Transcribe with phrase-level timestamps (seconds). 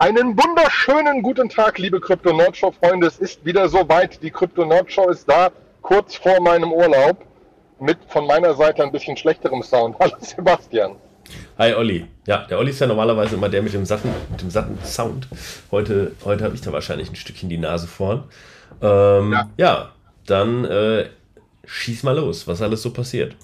[0.00, 3.06] Einen wunderschönen guten Tag, liebe Krypto Nordshow Freunde.
[3.06, 4.22] Es ist wieder soweit.
[4.22, 5.50] Die Krypto Nordshow ist da,
[5.82, 7.18] kurz vor meinem Urlaub,
[7.80, 9.96] mit von meiner Seite ein bisschen schlechterem Sound.
[10.00, 10.96] Hallo Sebastian.
[11.58, 12.06] Hi Olli.
[12.26, 15.28] Ja, der Olli ist ja normalerweise immer der mit dem satten, mit dem satten Sound.
[15.70, 18.24] Heute, heute habe ich da wahrscheinlich ein Stückchen die Nase vorn.
[18.80, 19.50] Ähm, ja.
[19.58, 19.92] ja.
[20.24, 21.10] dann äh,
[21.66, 23.36] schieß mal los, was alles so passiert.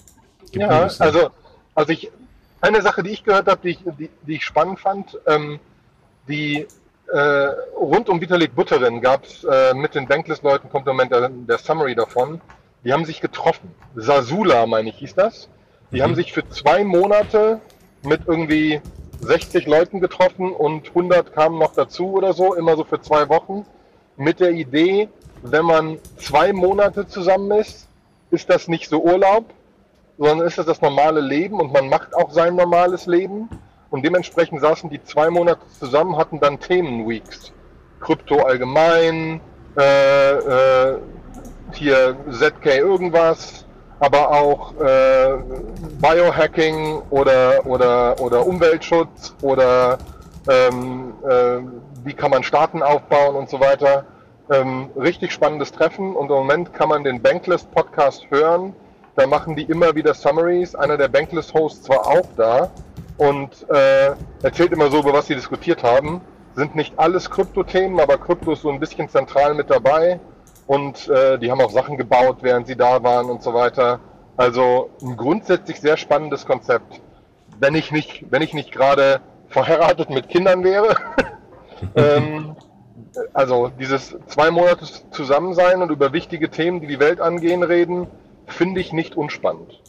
[0.51, 1.29] Gibt ja, also,
[1.75, 2.09] also ich,
[2.61, 5.59] eine Sache, die ich gehört habe, die ich, die, die ich spannend fand, ähm,
[6.27, 6.67] die
[7.11, 7.19] äh,
[7.77, 12.41] rund um Vitalik Buterin gab es äh, mit den Bankless-Leuten Kompliment der, der, Summary davon.
[12.83, 13.73] Die haben sich getroffen.
[13.95, 15.49] Sasula, meine ich, hieß das.
[15.91, 16.03] Die mhm.
[16.03, 17.61] haben sich für zwei Monate
[18.03, 18.81] mit irgendwie
[19.21, 23.65] 60 Leuten getroffen und 100 kamen noch dazu oder so, immer so für zwei Wochen.
[24.15, 25.09] Mit der Idee,
[25.43, 27.87] wenn man zwei Monate zusammen ist,
[28.31, 29.45] ist das nicht so Urlaub,
[30.17, 33.49] sondern ist das das normale Leben und man macht auch sein normales Leben.
[33.89, 37.51] Und dementsprechend saßen die zwei Monate zusammen, hatten dann Themenweeks.
[37.99, 39.41] Krypto allgemein,
[39.77, 40.97] äh, äh,
[41.73, 43.65] hier ZK irgendwas,
[43.99, 45.37] aber auch äh,
[45.99, 49.97] Biohacking oder, oder, oder Umweltschutz oder
[50.49, 51.59] ähm, äh,
[52.03, 54.05] wie kann man Staaten aufbauen und so weiter.
[54.49, 58.73] Ähm, richtig spannendes Treffen und im Moment kann man den Banklist Podcast hören.
[59.15, 60.75] Da machen die immer wieder Summaries.
[60.75, 62.71] Einer der Banklist Hosts war auch da
[63.17, 64.11] und äh,
[64.43, 66.21] erzählt immer so, über was sie diskutiert haben.
[66.55, 70.19] Sind nicht alles Krypto-Themen, aber Krypto ist so ein bisschen zentral mit dabei.
[70.65, 73.99] Und äh, die haben auch Sachen gebaut, während sie da waren und so weiter.
[74.35, 77.01] Also ein grundsätzlich sehr spannendes Konzept.
[77.59, 80.95] Wenn ich nicht, wenn ich nicht gerade verheiratet mit Kindern wäre.
[81.95, 82.55] ähm,
[83.33, 88.07] also dieses zwei Monate zusammen sein und über wichtige Themen, die die Welt angehen, reden,
[88.45, 89.81] finde ich nicht unspannend.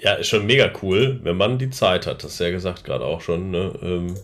[0.00, 2.22] Ja, ist schon mega cool, wenn man die Zeit hat.
[2.22, 3.50] Das ist ja gesagt gerade auch schon.
[3.50, 3.72] Ne?
[3.82, 4.14] Ähm,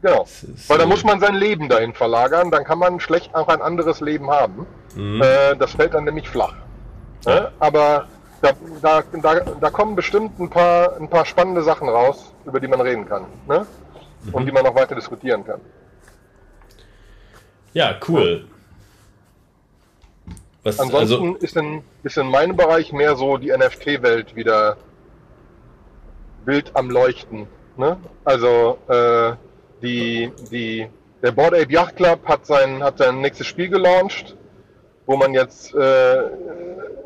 [0.00, 0.26] genau.
[0.68, 4.00] Weil da muss man sein Leben dahin verlagern, dann kann man schlecht auch ein anderes
[4.00, 4.66] Leben haben.
[4.94, 5.22] Mhm.
[5.22, 6.54] Äh, das fällt dann nämlich flach.
[7.26, 7.34] Ja.
[7.34, 7.52] Ne?
[7.58, 8.06] Aber
[8.40, 12.68] da, da, da, da, kommen bestimmt ein paar, ein paar spannende Sachen raus, über die
[12.68, 13.26] man reden kann.
[13.46, 13.66] Ne?
[14.24, 14.34] Mhm.
[14.34, 15.60] Und die man noch weiter diskutieren kann.
[17.74, 18.46] Ja, cool.
[20.62, 24.76] Was, Ansonsten also, ist, in, ist in meinem Bereich mehr so die NFT-Welt wieder
[26.44, 27.46] wild am Leuchten.
[27.76, 27.96] Ne?
[28.24, 29.32] Also äh,
[29.82, 30.86] die, die,
[31.22, 34.36] der Board Ape Yacht Club hat sein, hat sein nächstes Spiel gelauncht,
[35.06, 36.22] wo man jetzt äh,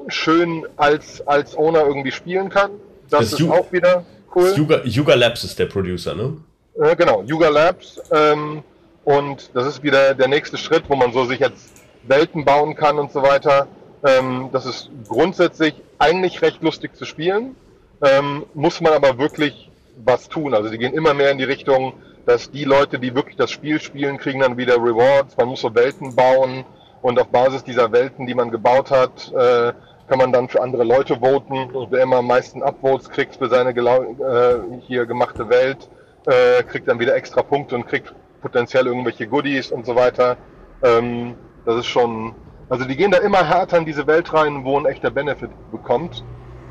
[0.09, 2.73] schön als, als Owner irgendwie spielen kann.
[3.09, 4.05] Das, das ist Yuga, auch wieder
[4.35, 4.53] cool.
[4.57, 6.37] Yuga, Yuga, Labs ist der Producer, ne?
[6.81, 8.01] Äh, genau, Yuga Labs.
[8.11, 8.63] Ähm,
[9.05, 11.71] und das ist wieder der nächste Schritt, wo man so sich jetzt
[12.03, 13.69] Welten bauen kann und so weiter.
[14.05, 17.55] Ähm, das ist grundsätzlich eigentlich recht lustig zu spielen
[18.03, 19.71] ähm, muss man aber wirklich
[20.05, 20.55] was tun.
[20.55, 21.95] Also die gehen immer mehr in die Richtung,
[22.27, 25.37] dass die Leute, die wirklich das Spiel spielen, kriegen dann wieder Rewards.
[25.37, 26.65] Man muss so Welten bauen
[27.03, 29.73] und auf Basis dieser Welten, die man gebaut hat, äh,
[30.09, 31.71] kann man dann für andere Leute voten.
[31.71, 35.89] Und wer immer am meisten Upvotes kriegt für seine äh, hier gemachte Welt,
[36.27, 40.37] äh, kriegt dann wieder extra Punkte und kriegt potenziell irgendwelche Goodies und so weiter.
[40.83, 41.35] Ähm,
[41.65, 42.35] das ist schon,
[42.69, 46.25] also die gehen da immer härter in diese Welt rein, wo ein echter Benefit bekommt.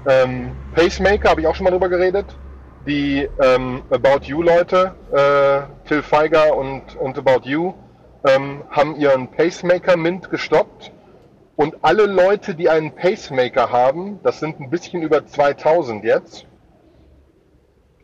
[0.07, 2.25] Ähm, Pacemaker habe ich auch schon mal drüber geredet.
[2.85, 7.73] Die ähm, About You Leute, äh, Phil Feiger und, und About You,
[8.25, 10.91] ähm, haben ihren Pacemaker Mint gestoppt.
[11.55, 16.45] Und alle Leute, die einen Pacemaker haben, das sind ein bisschen über 2000 jetzt,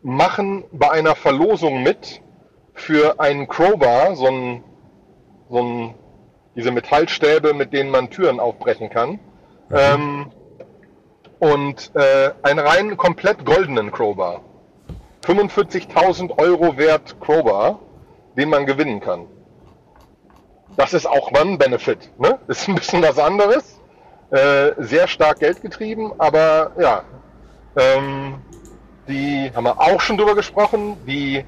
[0.02, 2.22] machen bei einer Verlosung mit
[2.74, 4.64] für einen Crowbar, so ein,
[5.50, 5.94] so ein,
[6.56, 9.10] diese Metallstäbe, mit denen man Türen aufbrechen kann.
[9.68, 9.76] Mhm.
[9.76, 10.26] Ähm,
[11.42, 14.42] und äh, einen rein komplett goldenen Crowbar.
[15.26, 17.80] 45.000 Euro wert Crowbar,
[18.36, 19.26] den man gewinnen kann.
[20.76, 22.10] Das ist auch mal ein Benefit.
[22.16, 22.38] Ne?
[22.46, 23.80] Ist ein bisschen was anderes.
[24.30, 27.02] Äh, sehr stark geldgetrieben, aber ja.
[27.76, 28.36] Ähm,
[29.08, 30.96] die haben wir auch schon drüber gesprochen.
[31.08, 31.44] Die,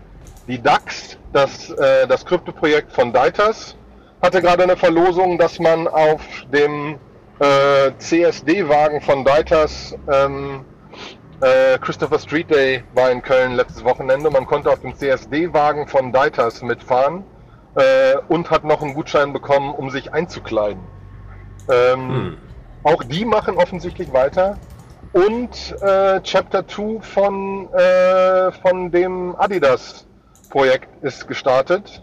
[0.48, 3.76] die DAX, das, äh, das Kryptoprojekt von Deitas,
[4.20, 6.20] hatte gerade eine Verlosung, dass man auf
[6.52, 6.98] dem
[7.38, 9.96] äh, CSD-Wagen von Deiters.
[10.12, 10.64] Ähm,
[11.40, 14.30] äh, Christopher Street Day war in Köln letztes Wochenende.
[14.30, 17.24] Man konnte auf dem CSD-Wagen von Deiters mitfahren
[17.74, 20.82] äh, und hat noch einen Gutschein bekommen, um sich einzukleiden.
[21.68, 22.36] Ähm, hm.
[22.84, 24.58] Auch die machen offensichtlich weiter.
[25.12, 32.02] Und äh, Chapter 2 von, äh, von dem Adidas-Projekt ist gestartet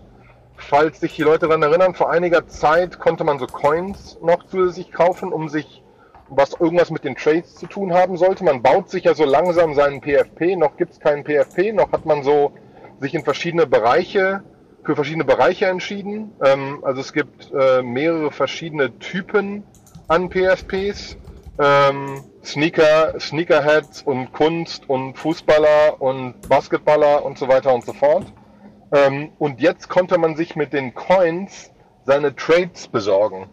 [0.62, 4.92] falls sich die Leute daran erinnern, vor einiger Zeit konnte man so Coins noch zusätzlich
[4.92, 5.84] kaufen, um sich
[6.30, 8.44] was irgendwas mit den Trades zu tun haben sollte.
[8.44, 12.06] Man baut sich ja so langsam seinen PFP, noch gibt es keinen PFP, noch hat
[12.06, 12.54] man so
[13.00, 14.44] sich in verschiedene Bereiche
[14.84, 16.32] für verschiedene Bereiche entschieden.
[16.44, 19.64] Ähm, also es gibt äh, mehrere verschiedene Typen
[20.08, 21.18] an PSPs.
[21.60, 28.26] Ähm, Sneaker, Sneakerheads und Kunst und Fußballer und Basketballer und so weiter und so fort.
[28.92, 31.72] Ähm, und jetzt konnte man sich mit den Coins
[32.06, 33.48] seine Trades besorgen.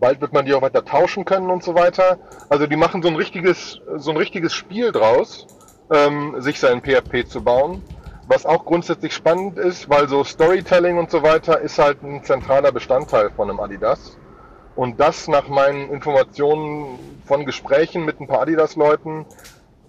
[0.00, 2.18] Bald wird man die auch weiter tauschen können und so weiter.
[2.48, 5.46] Also die machen so ein richtiges, so ein richtiges Spiel draus,
[5.92, 7.82] ähm, sich seinen PFP zu bauen.
[8.28, 12.72] Was auch grundsätzlich spannend ist, weil so Storytelling und so weiter ist halt ein zentraler
[12.72, 14.18] Bestandteil von einem Adidas.
[14.76, 19.26] Und das nach meinen Informationen von Gesprächen mit ein paar Adidas-Leuten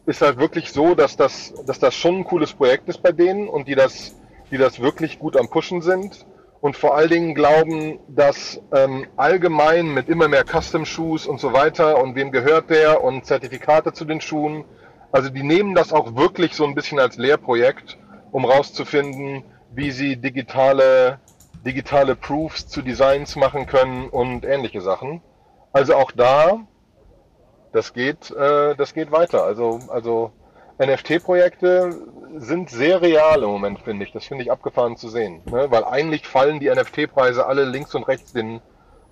[0.08, 3.48] ist halt wirklich so, dass das, dass das schon ein cooles Projekt ist bei denen
[3.48, 4.16] und die das,
[4.52, 6.26] die das wirklich gut am Pushen sind
[6.62, 12.02] und vor allen Dingen glauben, dass ähm, allgemein mit immer mehr Custom-Shoes und so weiter
[12.02, 14.66] und wem gehört der und Zertifikate zu den Schuhen,
[15.12, 17.98] also die nehmen das auch wirklich so ein bisschen als Lehrprojekt,
[18.32, 21.20] um rauszufinden, wie sie digitale
[21.66, 25.22] digitale Proofs zu Designs machen können und ähnliche Sachen.
[25.74, 26.62] Also auch da,
[27.74, 29.44] das geht, äh, das geht weiter.
[29.44, 30.32] Also, also
[30.80, 31.94] NFT-Projekte
[32.38, 34.12] sind sehr real im Moment, finde ich.
[34.12, 35.42] Das finde ich abgefahren zu sehen.
[35.52, 35.68] Ne?
[35.70, 38.62] Weil eigentlich fallen die NFT-Preise alle links und rechts den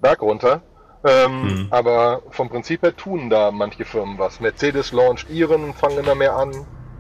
[0.02, 0.62] Berg runter.
[1.06, 1.68] Ähm, mhm.
[1.70, 4.40] Aber vom Prinzip her tun da manche Firmen was.
[4.40, 6.52] Mercedes launcht ihren und fangen immer mehr an.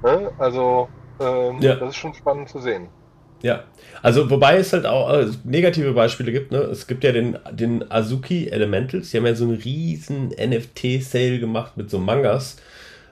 [0.03, 0.31] Ne?
[0.37, 1.75] Also ähm, ja.
[1.75, 2.89] das ist schon spannend zu sehen.
[3.41, 3.63] Ja,
[4.01, 6.51] also wobei es halt auch äh, negative Beispiele gibt.
[6.51, 6.57] Ne?
[6.57, 11.77] Es gibt ja den, den Azuki Elementals, die haben ja so einen riesen NFT-Sale gemacht
[11.77, 12.57] mit so Mangas.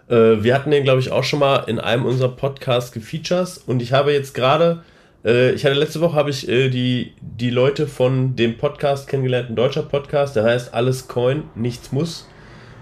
[0.07, 3.81] Äh, wir hatten den, glaube ich, auch schon mal in einem unserer Podcasts gefeatures und
[3.81, 4.83] ich habe jetzt gerade,
[5.23, 9.49] äh, ich hatte letzte Woche habe ich äh, die, die Leute von dem Podcast kennengelernt,
[9.49, 12.27] ein deutscher Podcast, der heißt Alles Coin, nichts muss.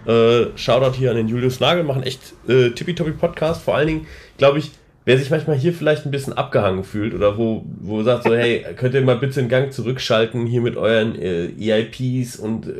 [0.05, 3.61] Äh, Shoutout hier an den Julius Nagel, machen echt äh, tippitoppi Podcast.
[3.63, 4.71] Vor allen Dingen, glaube ich,
[5.05, 8.65] wer sich manchmal hier vielleicht ein bisschen abgehangen fühlt oder wo, wo sagt so, hey,
[8.75, 12.71] könnt ihr mal bitte den Gang zurückschalten hier mit euren äh, EIPs und äh,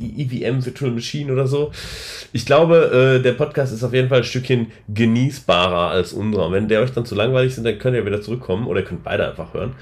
[0.00, 1.72] EVM Virtual Machine oder so.
[2.32, 6.52] Ich glaube, äh, der Podcast ist auf jeden Fall ein Stückchen genießbarer als unserer.
[6.52, 9.04] Wenn der euch dann zu langweilig sind, dann könnt ihr wieder zurückkommen oder ihr könnt
[9.04, 9.74] beide einfach hören.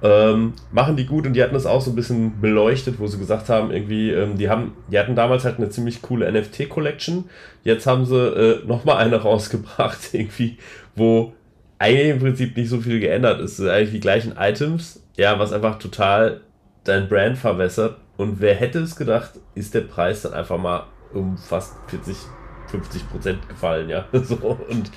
[0.00, 3.18] Ähm, machen die gut und die hatten das auch so ein bisschen beleuchtet, wo sie
[3.18, 7.24] gesagt haben, irgendwie, ähm, die haben, die hatten damals halt eine ziemlich coole NFT-Collection.
[7.64, 10.58] Jetzt haben sie äh, nochmal eine rausgebracht, irgendwie,
[10.94, 11.32] wo
[11.78, 13.52] eigentlich im Prinzip nicht so viel geändert ist.
[13.52, 16.40] Es sind eigentlich die gleichen Items, ja, was einfach total
[16.84, 17.96] dein Brand verwässert.
[18.16, 22.16] Und wer hätte es gedacht, ist der Preis dann einfach mal um fast 40,
[22.68, 24.06] 50 Prozent gefallen, ja.
[24.12, 24.90] So, und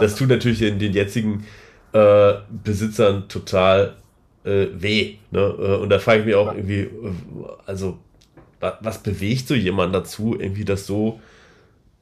[0.00, 1.46] das tut natürlich in den jetzigen
[1.92, 3.96] äh, Besitzern total
[4.44, 5.16] äh, weh.
[5.30, 5.40] Ne?
[5.40, 6.90] Äh, und da frage ich mich auch irgendwie, äh,
[7.66, 7.98] also,
[8.80, 11.20] was bewegt so jemand dazu, irgendwie das so,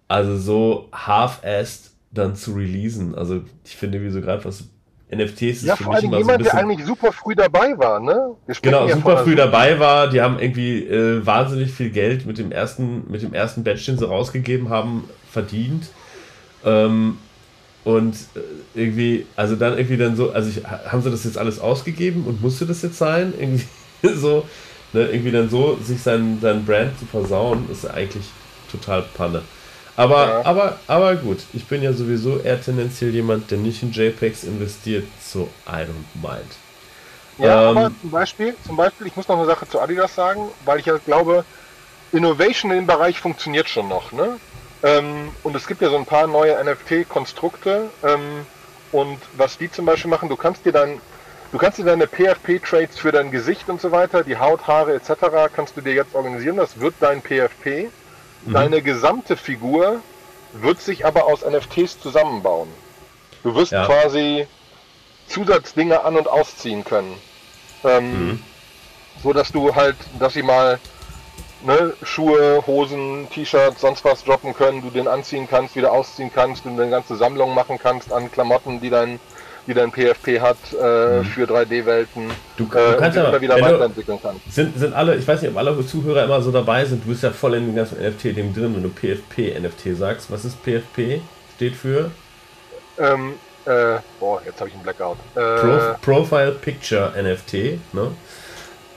[0.08, 3.14] also so half-assed dann zu releasen.
[3.14, 4.64] Also ich finde, wie so gerade was
[5.14, 8.34] NFTs ist ja, für vor allem jemand, so der eigentlich super früh dabei war, ne?
[8.62, 10.08] Genau, ja super früh dabei war.
[10.08, 13.98] Die haben irgendwie äh, wahnsinnig viel Geld mit dem ersten, mit dem ersten Batch, den
[13.98, 15.88] sie rausgegeben haben, verdient.
[16.64, 17.18] Ähm,
[17.84, 18.40] und äh,
[18.74, 22.40] irgendwie, also dann irgendwie dann so, also ich, haben sie das jetzt alles ausgegeben und
[22.40, 23.34] musste das jetzt sein?
[23.38, 23.64] Irgendwie
[24.14, 24.46] so,
[24.92, 28.24] ne, irgendwie dann so, sich sein, sein Brand zu versauen, ist eigentlich
[28.70, 29.42] total Panne.
[29.96, 30.44] Aber, ja.
[30.44, 35.06] aber, aber gut, ich bin ja sowieso eher tendenziell jemand, der nicht in JPEGs investiert,
[35.20, 36.56] so I don't mind.
[37.38, 40.48] Ja, ähm, aber zum Beispiel, zum Beispiel, ich muss noch eine Sache zu Adidas sagen,
[40.64, 41.44] weil ich ja glaube,
[42.12, 44.12] Innovation in dem Bereich funktioniert schon noch.
[44.12, 44.38] Ne?
[44.82, 47.90] Ähm, und es gibt ja so ein paar neue NFT-Konstrukte.
[48.04, 48.46] Ähm,
[48.92, 51.00] und was die zum Beispiel machen, du kannst dir dann,
[51.50, 55.12] du kannst dir deine PFP-Trades für dein Gesicht und so weiter, die Haut, Haare etc.,
[55.54, 56.56] kannst du dir jetzt organisieren.
[56.56, 57.90] Das wird dein PFP.
[58.44, 58.52] Mhm.
[58.52, 60.00] Deine gesamte Figur
[60.52, 62.68] wird sich aber aus NFTs zusammenbauen.
[63.42, 63.86] Du wirst ja.
[63.86, 64.46] quasi
[65.26, 67.14] Zusatzdinge an- und ausziehen können.
[67.84, 68.42] Ähm, mhm.
[69.22, 70.78] So dass du halt, dass sie mal
[71.64, 76.64] ne, Schuhe, Hosen, T-Shirts, sonst was droppen können, du den anziehen kannst, wieder ausziehen kannst,
[76.64, 79.20] du eine ganze Sammlung machen kannst an Klamotten, die dein
[79.66, 81.24] die dein PFP hat äh, mhm.
[81.24, 82.30] für 3D-Welten.
[82.56, 84.52] Du, du äh, kannst aber wieder weiterentwickeln kannst.
[84.52, 87.22] Sind, sind alle, ich weiß nicht, ob alle Zuhörer immer so dabei sind, du bist
[87.22, 90.30] ja voll in dem ganzen NFT-Ding drin, wenn du PFP-NFT sagst.
[90.30, 91.20] Was ist PFP?
[91.56, 92.10] Steht für?
[92.98, 95.16] Ähm, äh, boah, jetzt habe ich einen Blackout.
[95.34, 98.10] Äh, Pro, Profile Picture NFT, ne?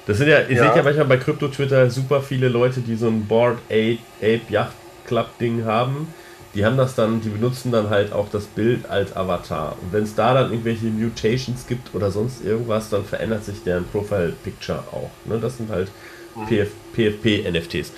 [0.05, 0.67] Das sind ja, ihr ja.
[0.67, 4.71] seht ja manchmal bei Krypto-Twitter super viele Leute, die so ein Board Ape, Ape Yacht
[5.05, 6.13] Club Ding haben
[6.53, 9.75] die haben das dann, die benutzen dann halt auch das Bild als Avatar.
[9.81, 13.85] Und wenn es da dann irgendwelche Mutations gibt oder sonst irgendwas, dann verändert sich deren
[13.85, 15.09] Profile Picture auch.
[15.25, 15.39] Ne?
[15.39, 15.89] Das sind halt
[16.47, 17.91] PF, PFP-NFTs.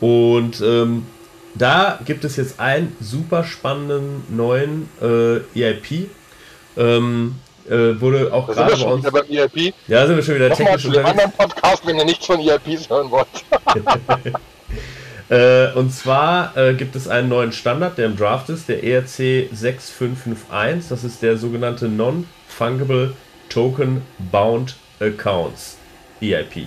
[0.00, 1.06] Und ähm,
[1.54, 6.08] da gibt es jetzt einen super spannenden neuen äh, EIP.
[6.76, 7.36] Ähm,
[7.68, 9.10] äh, wurde auch gerade bei uns.
[9.10, 9.72] Beim ERP.
[9.88, 12.40] Ja, sind wir schon wieder Nochmal technisch zu dem anderen Podcast, wenn ihr nichts von
[12.40, 13.26] ERPs hören wollt.
[15.28, 19.48] äh, und zwar äh, gibt es einen neuen Standard, der im Draft ist, der ERC
[19.52, 20.88] 6551.
[20.88, 23.14] Das ist der sogenannte Non-Fungible
[23.48, 25.78] Token Bound Accounts
[26.20, 26.66] EIP.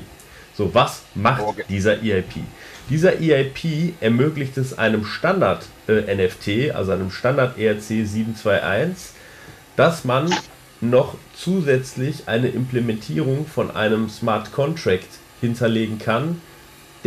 [0.56, 1.64] So, was macht okay.
[1.70, 2.44] dieser EIP?
[2.90, 9.12] Dieser EIP ermöglicht es einem Standard äh, NFT, also einem Standard ERC 721,
[9.76, 10.34] dass man
[10.82, 15.08] noch zusätzlich eine Implementierung von einem Smart Contract
[15.42, 16.42] hinterlegen kann,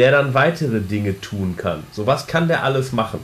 [0.00, 1.82] der dann weitere Dinge tun kann.
[1.92, 3.20] So, was kann der alles machen?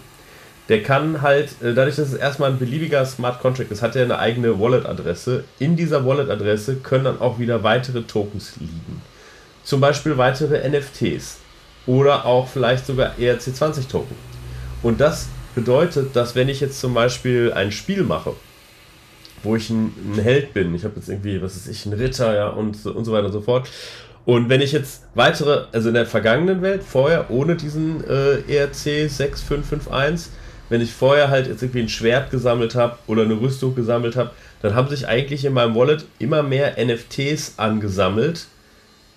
[0.69, 4.05] Der kann halt, äh, dadurch, dass es erstmal ein beliebiger Smart Contract ist, hat er
[4.05, 5.45] eine eigene Wallet-Adresse.
[5.59, 9.01] In dieser Wallet-Adresse können dann auch wieder weitere Tokens liegen.
[9.65, 11.39] Zum Beispiel weitere NFTs
[11.87, 14.15] oder auch vielleicht sogar ERC20-Token.
[14.83, 18.35] Und das bedeutet, dass wenn ich jetzt zum Beispiel ein Spiel mache,
[19.43, 22.35] wo ich ein, ein Held bin, ich habe jetzt irgendwie, was ist ich, ein Ritter,
[22.35, 23.67] ja, und, und so weiter und so fort.
[24.27, 29.09] Und wenn ich jetzt weitere, also in der vergangenen Welt, vorher ohne diesen äh, ERC
[29.09, 30.33] 6551,
[30.69, 34.33] wenn ich vorher halt jetzt irgendwie ein Schwert gesammelt habe oder eine Rüstung gesammelt habe,
[34.63, 38.47] dann haben sich eigentlich in meinem Wallet immer mehr NFTs angesammelt,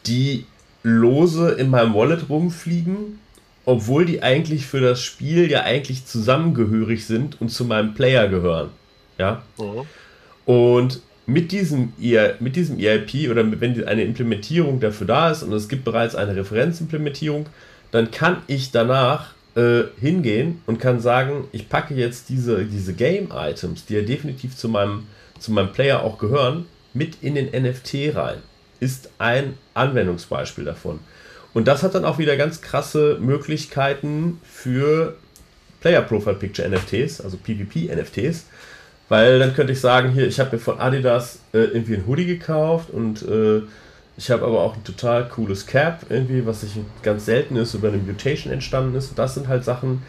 [0.06, 0.46] die
[0.84, 3.20] lose in meinem Wallet rumfliegen,
[3.66, 8.70] obwohl die eigentlich für das Spiel ja eigentlich zusammengehörig sind und zu meinem Player gehören.
[9.18, 9.42] Ja.
[9.58, 9.88] Mhm.
[10.46, 11.94] Und mit diesem,
[12.40, 16.36] mit diesem EIP oder wenn eine Implementierung dafür da ist und es gibt bereits eine
[16.36, 17.46] Referenzimplementierung,
[17.92, 23.86] dann kann ich danach äh, hingehen und kann sagen, ich packe jetzt diese, diese Game-Items,
[23.86, 25.08] die ja definitiv zu meinem,
[25.40, 28.38] zu meinem Player auch gehören, mit in den NFT rein
[28.80, 31.00] ist ein Anwendungsbeispiel davon.
[31.54, 35.18] Und das hat dann auch wieder ganz krasse Möglichkeiten für
[35.82, 38.46] Player Profile Picture NFTs, also PvP NFTs,
[39.10, 42.26] weil dann könnte ich sagen, hier, ich habe mir von Adidas äh, irgendwie ein Hoodie
[42.26, 43.62] gekauft und äh,
[44.18, 46.72] ich habe aber auch ein total cooles Cap, irgendwie, was sich
[47.04, 49.10] ganz selten ist, über eine Mutation entstanden ist.
[49.10, 50.04] Und das sind halt Sachen,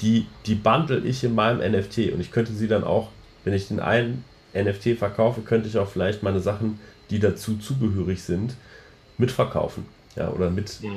[0.00, 3.08] die, die bundle ich in meinem NFT und ich könnte sie dann auch,
[3.44, 4.24] wenn ich den einen
[4.54, 6.78] NFT verkaufe, könnte ich auch vielleicht meine Sachen
[7.10, 8.54] die dazu zugehörig sind,
[9.16, 9.86] mitverkaufen
[10.16, 10.96] ja, oder mit mhm.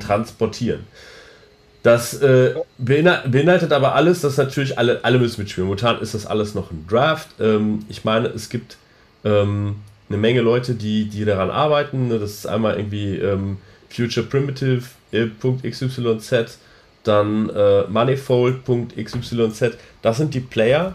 [1.84, 5.68] Das äh, beinhaltet aber alles, dass natürlich alle, alle müssen mitspielen.
[5.68, 7.30] Momentan ist das alles noch ein Draft.
[7.40, 8.78] Ähm, ich meine, es gibt
[9.26, 9.78] ähm,
[10.10, 12.10] eine Menge Leute, die, die daran arbeiten.
[12.10, 13.58] Das ist einmal irgendwie ähm,
[13.90, 16.60] Future Primitive XYZ,
[17.04, 19.64] dann äh, Manifold.xyz.
[20.04, 20.94] Das sind die Player,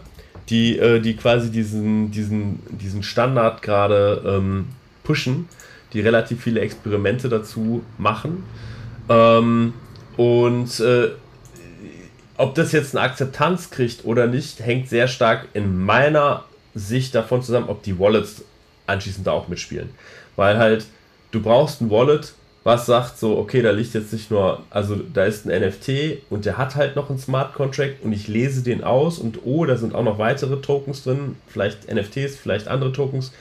[0.49, 4.67] die, äh, die quasi diesen, diesen, diesen Standard gerade ähm,
[5.03, 5.49] pushen,
[5.91, 8.43] die relativ viele Experimente dazu machen.
[9.09, 9.73] Ähm,
[10.17, 11.09] und äh,
[12.37, 16.43] ob das jetzt eine Akzeptanz kriegt oder nicht, hängt sehr stark in meiner
[16.75, 18.43] Sicht davon zusammen, ob die Wallets
[18.85, 19.89] anschließend da auch mitspielen.
[20.35, 20.85] Weil halt,
[21.31, 22.33] du brauchst ein Wallet,
[22.63, 26.45] was sagt so, okay, da liegt jetzt nicht nur, also da ist ein NFT und
[26.45, 29.77] der hat halt noch einen Smart Contract und ich lese den aus und oh, da
[29.77, 33.31] sind auch noch weitere Tokens drin, vielleicht NFTs, vielleicht andere Tokens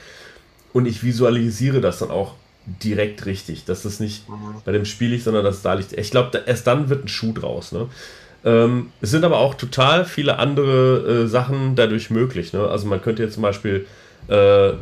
[0.72, 2.34] und ich visualisiere das dann auch
[2.66, 4.60] direkt richtig, dass das nicht mhm.
[4.64, 5.92] bei dem Spiel liegt, sondern dass es da liegt.
[5.92, 7.72] Ich glaube, erst dann wird ein Schuh draus.
[7.72, 7.88] Ne?
[8.44, 12.52] Ähm, es sind aber auch total viele andere äh, Sachen dadurch möglich.
[12.52, 12.66] Ne?
[12.66, 13.86] Also man könnte jetzt zum Beispiel,
[14.28, 14.72] äh,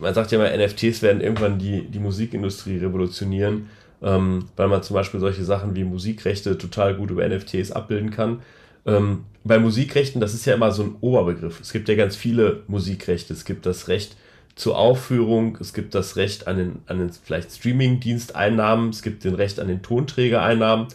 [0.00, 3.68] man sagt ja immer, NFTs werden irgendwann die, die Musikindustrie revolutionieren,
[4.02, 8.40] ähm, weil man zum Beispiel solche Sachen wie Musikrechte total gut über NFTs abbilden kann.
[8.86, 11.60] Ähm, bei Musikrechten, das ist ja immer so ein Oberbegriff.
[11.60, 13.32] Es gibt ja ganz viele Musikrechte.
[13.32, 14.16] Es gibt das Recht,
[14.60, 19.34] zur Aufführung, es gibt das Recht an den, an den vielleicht Streaming-Diensteinnahmen, es gibt den
[19.34, 20.88] Recht an den Tonträgereinnahmen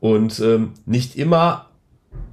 [0.00, 1.66] und ähm, nicht immer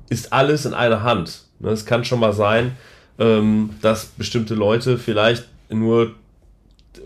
[0.09, 1.43] ist alles in einer Hand.
[1.59, 2.75] Ne, es kann schon mal sein,
[3.19, 6.15] ähm, dass bestimmte Leute vielleicht nur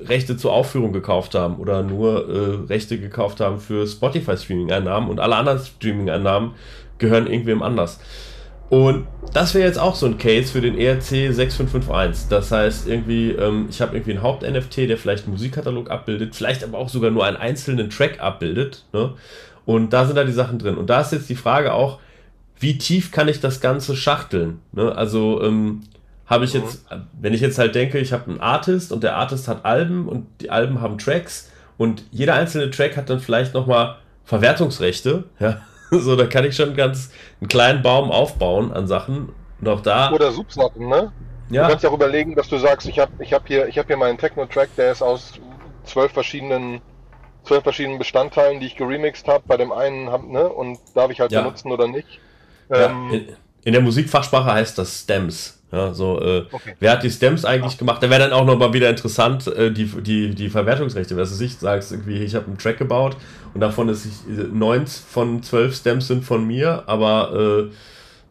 [0.06, 5.36] Rechte zur Aufführung gekauft haben oder nur äh, Rechte gekauft haben für Spotify-Streaming-Einnahmen und alle
[5.36, 6.54] anderen Streaming-Einnahmen
[6.98, 8.00] gehören irgendwem anders.
[8.70, 12.30] Und das wäre jetzt auch so ein Case für den ERC 6551.
[12.30, 16.64] Das heißt, irgendwie, ähm, ich habe irgendwie einen Haupt-NFT, der vielleicht einen Musikkatalog abbildet, vielleicht
[16.64, 18.86] aber auch sogar nur einen einzelnen Track abbildet.
[18.94, 19.14] Ne?
[19.66, 20.78] Und da sind da die Sachen drin.
[20.78, 22.00] Und da ist jetzt die Frage auch,
[22.60, 24.60] wie tief kann ich das Ganze schachteln?
[24.72, 24.96] Ne?
[24.96, 25.82] Also ähm,
[26.26, 26.86] habe ich jetzt,
[27.20, 30.26] wenn ich jetzt halt denke, ich habe einen Artist und der Artist hat Alben und
[30.42, 35.62] die Alben haben Tracks und jeder einzelne Track hat dann vielleicht nochmal Verwertungsrechte, ja,
[35.92, 37.12] so, da kann ich schon ganz
[37.42, 39.30] einen kleinen Baum aufbauen an Sachen.
[39.66, 40.12] Auch da.
[40.12, 41.12] Oder Subsachen, ne?
[41.50, 41.64] Ja.
[41.64, 43.98] Du kannst ja auch überlegen, dass du sagst, ich habe ich hab hier, hab hier
[43.98, 45.34] meinen Techno-Track, der ist aus
[45.84, 46.82] zwölf verschiedenen,
[47.44, 49.44] zwölf verschiedenen Bestandteilen, die ich geremixed habe.
[49.48, 50.50] Bei dem einen, hab, ne?
[50.50, 51.42] Und darf ich halt ja.
[51.42, 52.20] benutzen oder nicht.
[52.70, 52.88] Ja.
[52.88, 53.28] Ähm, in,
[53.64, 55.64] in, der Musikfachsprache heißt das Stems.
[55.76, 56.74] Ja, so, äh, okay.
[56.80, 58.02] wer hat die Stems eigentlich gemacht?
[58.02, 61.18] Da wäre dann auch nochmal wieder interessant, äh, die, die, die Verwertungsrechte.
[61.18, 63.18] Was du sich sagst, irgendwie, ich habe einen Track gebaut
[63.54, 64.14] und davon ist ich,
[64.54, 67.70] neun von zwölf Stems sind von mir, aber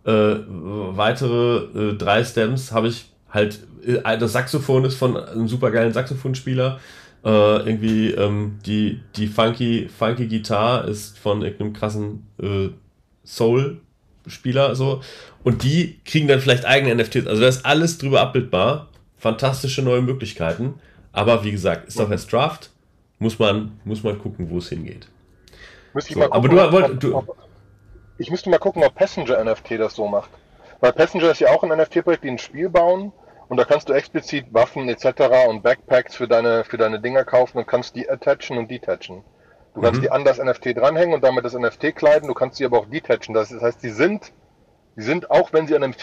[0.06, 5.46] äh, äh, weitere äh, drei Stems habe ich halt, äh, das Saxophon ist von einem
[5.46, 6.80] supergeilen Saxophonspieler.
[7.26, 12.26] Äh, irgendwie ähm, die, die funky, funky Gitarre ist von irgendeinem krassen
[13.26, 15.02] Soul-Spieler so.
[15.44, 17.26] Und die kriegen dann vielleicht eigene NFTs.
[17.26, 18.88] Also da ist alles drüber abbildbar.
[19.18, 20.80] Fantastische neue Möglichkeiten.
[21.12, 22.70] Aber wie gesagt, ist doch erst Draft.
[23.18, 25.06] Muss man, muss man gucken, wo es hingeht.
[25.92, 27.36] Müsste ich so, mal gucken, aber du, ob, du, ob,
[28.18, 30.30] ich müsste mal gucken, ob Passenger NFT das so macht.
[30.80, 33.12] Weil Passenger ist ja auch ein NFT-Projekt, die ein Spiel bauen
[33.48, 35.48] und da kannst du explizit Waffen etc.
[35.48, 39.22] und Backpacks für deine, für deine Dinger kaufen und kannst die attachen und detachen.
[39.74, 40.02] Du kannst mhm.
[40.02, 42.86] die an das NFT dranhängen und damit das NFT kleiden, du kannst sie aber auch
[42.86, 43.34] detachen.
[43.34, 44.32] Das heißt, die sind
[44.96, 45.94] die sind, auch wenn sie an dem,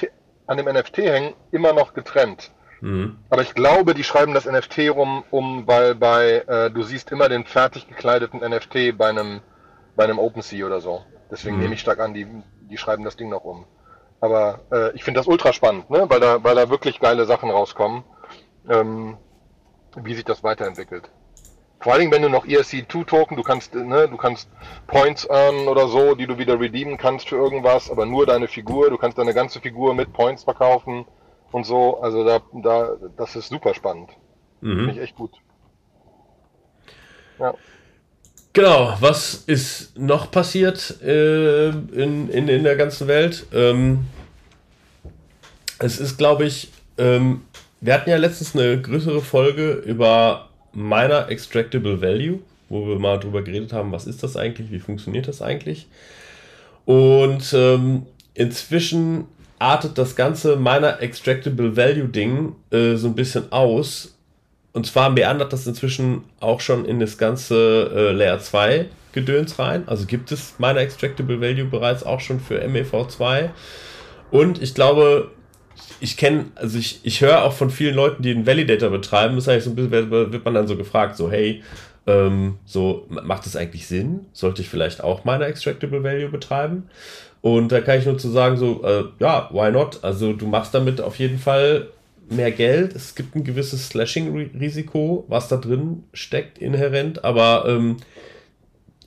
[0.48, 2.51] an dem NFT hängen, immer noch getrennt.
[2.81, 3.19] Mhm.
[3.29, 7.29] Aber ich glaube, die schreiben das NFT rum, um, weil bei, äh, du siehst immer
[7.29, 9.41] den fertig gekleideten NFT bei einem,
[9.95, 11.03] bei einem OpenSea oder so.
[11.29, 11.62] Deswegen mhm.
[11.62, 12.27] nehme ich stark an, die,
[12.69, 13.65] die schreiben das Ding noch um.
[14.19, 16.05] Aber äh, ich finde das ultra spannend, ne?
[16.10, 18.03] weil, da, weil da wirklich geile Sachen rauskommen,
[18.69, 19.17] ähm,
[19.95, 21.10] wie sich das weiterentwickelt.
[21.81, 24.47] Vor allen Dingen, wenn du noch ERC2-Token, du kannst, ne, du kannst
[24.85, 28.91] Points earnen oder so, die du wieder redeemen kannst für irgendwas, aber nur deine Figur,
[28.91, 31.05] du kannst deine ganze Figur mit Points verkaufen
[31.51, 32.00] und so.
[32.00, 34.11] Also da, da, das ist super spannend.
[34.61, 34.75] Mhm.
[34.77, 35.31] Finde ich echt gut.
[37.39, 37.55] Ja.
[38.53, 43.47] Genau, was ist noch passiert äh, in, in, in der ganzen Welt?
[43.53, 44.05] Ähm,
[45.79, 47.41] es ist, glaube ich, ähm,
[47.79, 53.41] wir hatten ja letztens eine größere Folge über meiner Extractable Value, wo wir mal drüber
[53.41, 55.87] geredet haben, was ist das eigentlich, wie funktioniert das eigentlich.
[56.85, 59.25] Und ähm, inzwischen
[59.59, 64.17] artet das ganze meiner Extractable Value Ding äh, so ein bisschen aus.
[64.73, 69.83] Und zwar meandert das inzwischen auch schon in das ganze äh, Layer 2 Gedöns rein.
[69.87, 73.50] Also gibt es meiner Extractable Value bereits auch schon für MEV2.
[74.31, 75.29] Und ich glaube,
[76.00, 79.48] ich kenne, also ich, ich höre auch von vielen Leuten, die einen Validator betreiben, ist
[79.48, 81.61] eigentlich so ein bisschen, wird man dann so gefragt, so, hey,
[82.07, 84.22] ähm, so, macht das eigentlich Sinn?
[84.33, 86.89] Sollte ich vielleicht auch meine Extractable Value betreiben?
[87.41, 90.00] Und da kann ich nur zu sagen, so, äh, ja, why not?
[90.03, 91.87] Also du machst damit auf jeden Fall
[92.29, 92.96] mehr Geld.
[92.96, 97.98] Es gibt ein gewisses Slashing-Risiko, was da drin steckt, inhärent, aber ähm,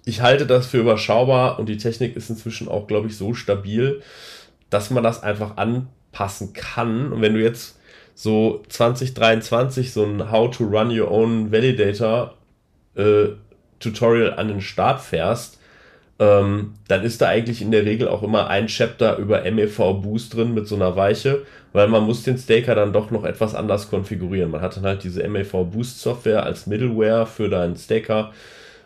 [0.04, 4.02] ich halte das für überschaubar und die Technik ist inzwischen auch, glaube ich, so stabil,
[4.68, 7.12] dass man das einfach an passen kann.
[7.12, 7.78] Und wenn du jetzt
[8.14, 12.34] so 2023 so ein How to Run Your Own Validator
[12.94, 13.26] äh,
[13.80, 15.58] Tutorial an den Start fährst,
[16.20, 20.34] ähm, dann ist da eigentlich in der Regel auch immer ein Chapter über MEV Boost
[20.34, 23.90] drin mit so einer Weiche, weil man muss den Staker dann doch noch etwas anders
[23.90, 24.52] konfigurieren.
[24.52, 28.32] Man hat dann halt diese MEV Boost Software als Middleware für deinen Staker,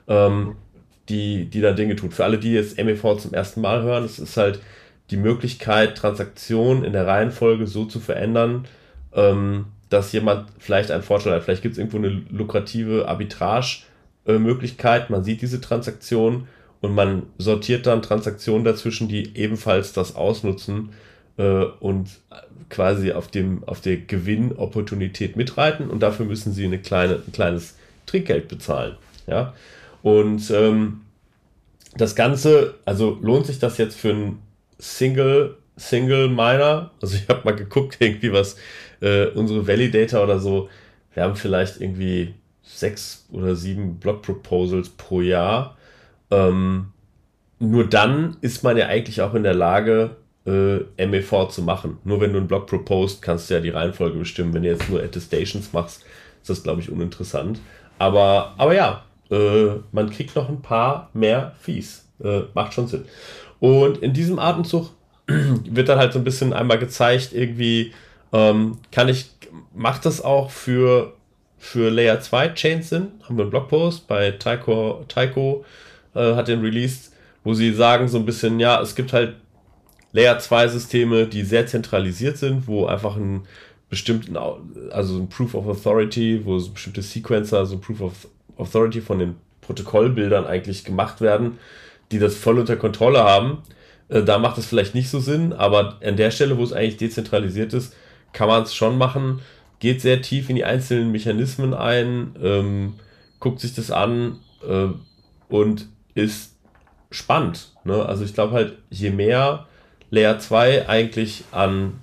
[0.08, 0.56] ähm,
[1.10, 2.14] die, die dann Dinge tut.
[2.14, 4.60] Für alle, die jetzt MEV zum ersten Mal hören, es ist halt
[5.10, 8.66] die Möglichkeit, Transaktionen in der Reihenfolge so zu verändern,
[9.14, 11.44] ähm, dass jemand vielleicht einen Vorteil hat.
[11.44, 15.10] Vielleicht gibt es irgendwo eine lukrative Arbitrage-Möglichkeit.
[15.10, 16.46] man sieht diese Transaktion
[16.80, 20.90] und man sortiert dann Transaktionen dazwischen, die ebenfalls das ausnutzen
[21.38, 22.10] äh, und
[22.68, 27.76] quasi auf, dem, auf der Gewinnopportunität mitreiten und dafür müssen sie eine kleine, ein kleines
[28.04, 28.96] Trinkgeld bezahlen.
[29.26, 29.54] Ja?
[30.02, 31.00] Und ähm,
[31.96, 34.42] das Ganze, also lohnt sich das jetzt für einen
[34.78, 36.90] Single, Single Miner.
[37.00, 38.56] Also ich habe mal geguckt, irgendwie was
[39.00, 40.68] äh, unsere Validator oder so.
[41.14, 45.76] Wir haben vielleicht irgendwie sechs oder sieben Block Proposals pro Jahr.
[46.30, 46.92] Ähm,
[47.58, 51.98] nur dann ist man ja eigentlich auch in der Lage, äh, MEV zu machen.
[52.04, 54.54] Nur wenn du einen Block proposed, kannst du ja die Reihenfolge bestimmen.
[54.54, 56.04] Wenn du jetzt nur Attestations machst,
[56.40, 57.60] ist das, glaube ich, uninteressant.
[57.98, 62.08] Aber, aber ja, äh, man kriegt noch ein paar mehr Fees.
[62.22, 63.04] Äh, macht schon Sinn.
[63.60, 64.90] Und in diesem Atemzug
[65.26, 67.92] wird dann halt so ein bisschen einmal gezeigt, irgendwie
[68.32, 69.30] ähm, kann ich,
[69.74, 71.14] macht das auch für,
[71.58, 73.08] für Layer 2 Chains Sinn?
[73.24, 75.64] Haben wir einen Blogpost bei Taiko, Taiko
[76.14, 77.12] äh, hat den released,
[77.44, 79.34] wo sie sagen so ein bisschen, ja, es gibt halt
[80.12, 83.42] Layer 2 Systeme, die sehr zentralisiert sind, wo einfach ein
[83.90, 84.36] bestimmten,
[84.90, 89.36] also ein Proof of Authority, wo so bestimmte Sequencer, so Proof of Authority von den
[89.60, 91.58] Protokollbildern eigentlich gemacht werden
[92.12, 93.62] die das voll unter Kontrolle haben.
[94.08, 96.96] Äh, da macht es vielleicht nicht so Sinn, aber an der Stelle, wo es eigentlich
[96.96, 97.94] dezentralisiert ist,
[98.32, 99.40] kann man es schon machen.
[99.80, 102.94] Geht sehr tief in die einzelnen Mechanismen ein, ähm,
[103.38, 104.88] guckt sich das an äh,
[105.48, 106.56] und ist
[107.10, 107.70] spannend.
[107.84, 108.04] Ne?
[108.04, 109.66] Also ich glaube halt, je mehr
[110.10, 112.00] Layer 2 eigentlich an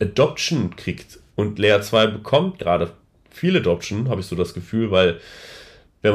[0.00, 2.90] Adoption kriegt und Layer 2 bekommt gerade
[3.30, 5.20] viel Adoption, habe ich so das Gefühl, weil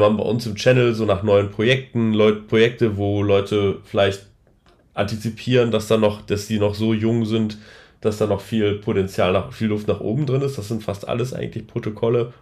[0.00, 4.26] man bei uns im Channel so nach neuen Projekten, Leut, Projekte, wo Leute vielleicht
[4.94, 7.58] antizipieren, dass da noch, dass die noch so jung sind,
[8.00, 10.58] dass da noch viel Potenzial, nach, viel Luft nach oben drin ist.
[10.58, 12.32] Das sind fast alles eigentlich Protokolle,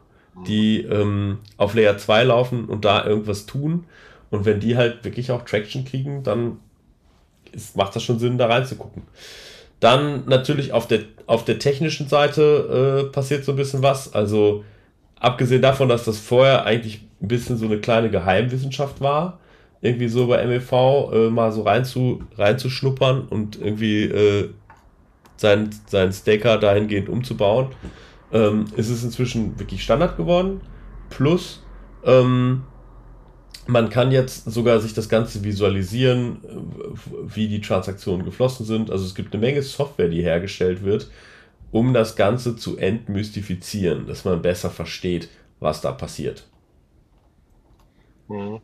[0.46, 3.84] die ähm, auf Layer 2 laufen und da irgendwas tun.
[4.30, 6.58] Und wenn die halt wirklich auch Traction kriegen, dann
[7.52, 9.02] ist, macht das schon Sinn, da reinzugucken.
[9.80, 14.14] Dann natürlich auf der, auf der technischen Seite äh, passiert so ein bisschen was.
[14.14, 14.64] Also
[15.18, 19.40] abgesehen davon, dass das vorher eigentlich ein bisschen so eine kleine Geheimwissenschaft war,
[19.80, 20.72] irgendwie so bei MEV
[21.12, 24.50] äh, mal so rein zu, reinzuschnuppern und irgendwie äh,
[25.36, 27.68] seinen, seinen Staker dahingehend umzubauen,
[28.32, 30.60] ähm, ist es inzwischen wirklich Standard geworden.
[31.08, 31.64] Plus,
[32.04, 32.62] ähm,
[33.66, 38.90] man kann jetzt sogar sich das Ganze visualisieren, äh, wie die Transaktionen geflossen sind.
[38.90, 41.10] Also es gibt eine Menge Software, die hergestellt wird,
[41.70, 45.28] um das Ganze zu entmystifizieren, dass man besser versteht,
[45.58, 46.49] was da passiert.
[48.30, 48.60] Mhm.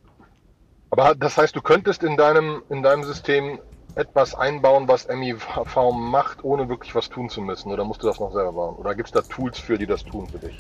[0.91, 3.59] Aber das heißt, du könntest in deinem, in deinem System
[3.97, 5.47] etwas einbauen, was MIV
[5.93, 7.73] macht, ohne wirklich was tun zu müssen?
[7.73, 8.77] Oder musst du das noch selber bauen?
[8.77, 10.55] Oder gibt es da Tools für, die das tun für dich?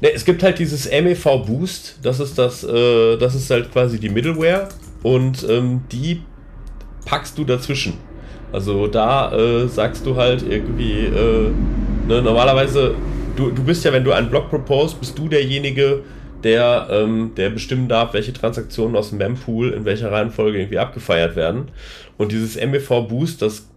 [0.00, 4.00] Ne, es gibt halt dieses MEV Boost, das ist das, äh, das ist halt quasi
[4.00, 4.68] die Middleware
[5.02, 6.22] und ähm, die
[7.04, 7.98] packst du dazwischen.
[8.50, 11.50] Also da äh, sagst du halt irgendwie, äh,
[12.08, 12.94] ne, normalerweise,
[13.36, 16.02] du, du bist ja, wenn du einen Block propose, bist du derjenige,
[16.44, 21.36] der, ähm, der bestimmen darf, welche Transaktionen aus dem Mempool in welcher Reihenfolge irgendwie abgefeiert
[21.36, 21.70] werden.
[22.18, 23.68] Und dieses MEV Boost, das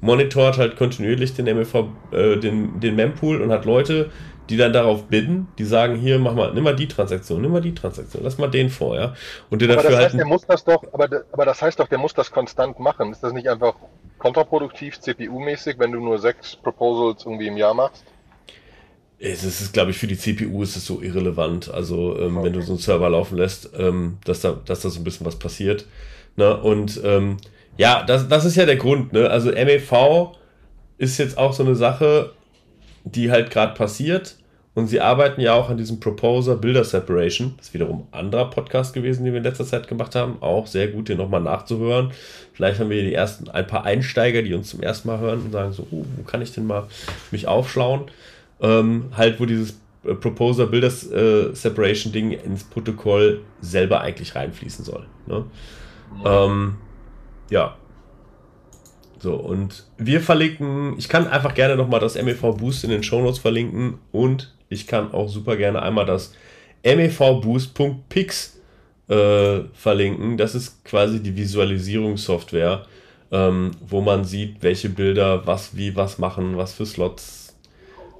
[0.00, 4.10] monitort halt kontinuierlich den MEV, äh, den, den Mempool und hat Leute,
[4.48, 7.60] die dann darauf bidden, die sagen, hier, mach mal, nimm mal die Transaktion, nimm mal
[7.60, 9.14] die Transaktion, lass mal den vor, ja.
[9.50, 11.80] Und der aber dafür das heißt, halt der muss das doch, aber, aber das heißt
[11.80, 13.10] doch, der muss das konstant machen.
[13.10, 13.74] Ist das nicht einfach
[14.18, 18.04] kontraproduktiv, CPU-mäßig, wenn du nur sechs Proposals irgendwie im Jahr machst?
[19.18, 21.72] Es ist, glaube ich, für die CPU ist es so irrelevant.
[21.72, 22.46] Also, ähm, okay.
[22.46, 25.26] wenn du so einen Server laufen lässt, ähm, dass, da, dass da so ein bisschen
[25.26, 25.86] was passiert.
[26.36, 26.56] Ne?
[26.56, 27.38] Und ähm,
[27.78, 29.12] ja, das, das ist ja der Grund.
[29.12, 29.30] Ne?
[29.30, 30.36] Also, MEV
[30.98, 32.32] ist jetzt auch so eine Sache,
[33.04, 34.36] die halt gerade passiert.
[34.76, 37.54] Und sie arbeiten ja auch an diesem Proposer Builder Separation.
[37.56, 40.42] Das ist wiederum ein anderer Podcast gewesen, den wir in letzter Zeit gemacht haben.
[40.42, 42.12] Auch sehr gut, den nochmal nachzuhören.
[42.52, 45.52] Vielleicht haben wir die ersten ein paar Einsteiger, die uns zum ersten Mal hören und
[45.52, 46.88] sagen so, uh, wo kann ich denn mal
[47.30, 48.10] mich aufschlauen?
[48.60, 54.84] Ähm, halt, wo dieses äh, Proposer Builder äh, Separation Ding ins Protokoll selber eigentlich reinfließen
[54.84, 55.06] soll.
[55.26, 55.44] Ne?
[56.24, 56.44] Ja.
[56.44, 56.76] Ähm,
[57.50, 57.76] ja.
[59.18, 63.22] So, und wir verlinken, ich kann einfach gerne nochmal das MEV Boost in den Show
[63.22, 66.34] Notes verlinken und ich kann auch super gerne einmal das
[66.84, 68.60] mevboost.pix
[69.08, 70.36] äh, verlinken.
[70.36, 72.84] Das ist quasi die Visualisierungssoftware,
[73.32, 77.45] ähm, wo man sieht, welche Bilder was wie was machen, was für Slots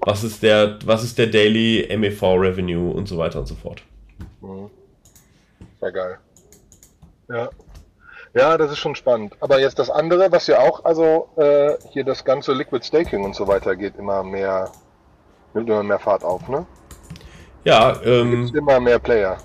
[0.01, 3.83] was ist der, was ist der Daily MEV Revenue und so weiter und so fort.
[4.41, 4.71] Mhm.
[5.81, 6.19] Sehr geil.
[7.29, 7.51] Ja.
[8.35, 9.35] Ja, das ist schon spannend.
[9.41, 13.35] Aber jetzt das andere, was ja auch, also äh, hier das ganze Liquid Staking und
[13.35, 14.71] so weiter geht immer mehr,
[15.55, 16.67] nimmt immer mehr Fahrt auf, ne?
[17.65, 18.45] Ja, ähm.
[18.45, 19.39] Gibt immer mehr Player.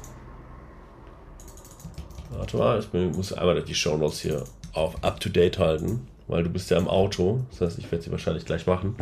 [2.31, 6.43] Warte mal, ich muss einmal die Show Notes hier auf up to date halten, weil
[6.43, 7.41] du bist ja im Auto.
[7.51, 8.95] Das heißt, ich werde sie wahrscheinlich gleich machen.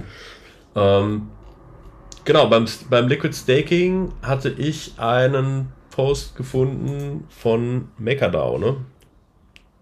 [0.80, 1.30] Ähm,
[2.30, 8.78] Genau, beim, beim Liquid Staking hatte ich einen Post gefunden von MakerDAO, ne?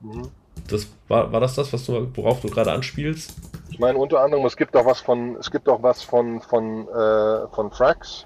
[0.01, 0.29] Mhm.
[0.69, 3.35] Das, war, war das das, was du, worauf du gerade anspielst?
[3.69, 6.87] Ich meine unter anderem, es gibt auch was von, es gibt auch was von, von,
[6.87, 8.25] äh, von Frax.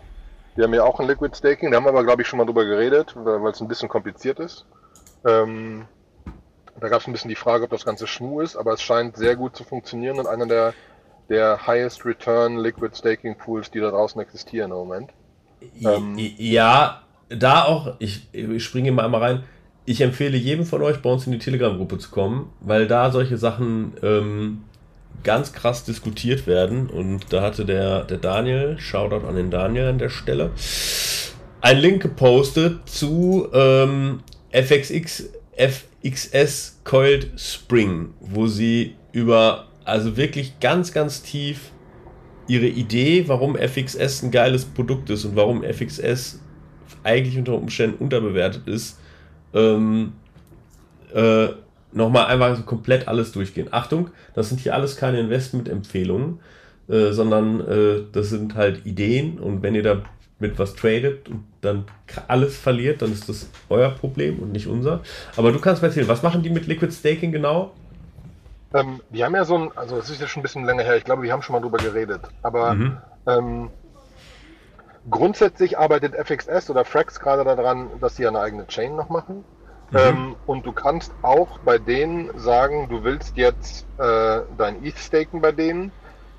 [0.56, 2.46] Die haben ja auch ein Liquid Staking, da haben wir aber glaube ich schon mal
[2.46, 4.68] drüber geredet, weil es ein bisschen kompliziert ist.
[5.26, 5.88] Ähm,
[6.80, 9.18] da gab es ein bisschen die Frage, ob das Ganze Schmu ist, aber es scheint
[9.18, 10.74] sehr gut zu funktionieren und einer der
[11.32, 15.12] der Highest Return Liquid Staking Pools, die da draußen existieren im Moment.
[15.82, 19.44] Ähm, ja, da auch, ich, ich springe mal einmal rein.
[19.86, 23.38] Ich empfehle jedem von euch bei uns in die Telegram-Gruppe zu kommen, weil da solche
[23.38, 24.63] Sachen ähm,
[25.24, 26.89] ganz krass diskutiert werden.
[26.89, 30.52] Und da hatte der, der Daniel, Shoutout an den Daniel an der Stelle,
[31.62, 34.20] einen Link gepostet zu ähm,
[34.52, 41.72] FXX, FXS Coiled Spring, wo sie über also wirklich ganz, ganz tief
[42.48, 46.39] ihre Idee, warum FXS ein geiles Produkt ist und warum FXS
[47.04, 49.00] eigentlich unter Umständen unterbewertet ist,
[49.54, 50.13] ähm,
[51.13, 51.48] äh,
[51.94, 53.67] nochmal einfach so komplett alles durchgehen.
[53.72, 56.39] Achtung, das sind hier alles keine Investment-Empfehlungen,
[56.88, 60.02] äh, sondern äh, das sind halt Ideen und wenn ihr da
[60.39, 61.86] mit was tradet und dann
[62.28, 65.02] alles verliert, dann ist das euer Problem und nicht unser.
[65.38, 67.74] Aber du kannst mir erzählen, was machen die mit Liquid Staking genau?
[68.74, 70.96] Ähm, die haben ja so ein, also es ist ja schon ein bisschen länger her,
[70.96, 72.98] ich glaube, wir haben schon mal drüber geredet, aber mhm.
[73.28, 73.70] ähm,
[75.10, 79.44] grundsätzlich arbeitet FXS oder Frax gerade daran, dass sie eine eigene Chain noch machen.
[79.92, 79.98] Mhm.
[79.98, 85.42] Ähm, und du kannst auch bei denen sagen, du willst jetzt äh, dein ETH staken
[85.42, 85.92] bei denen,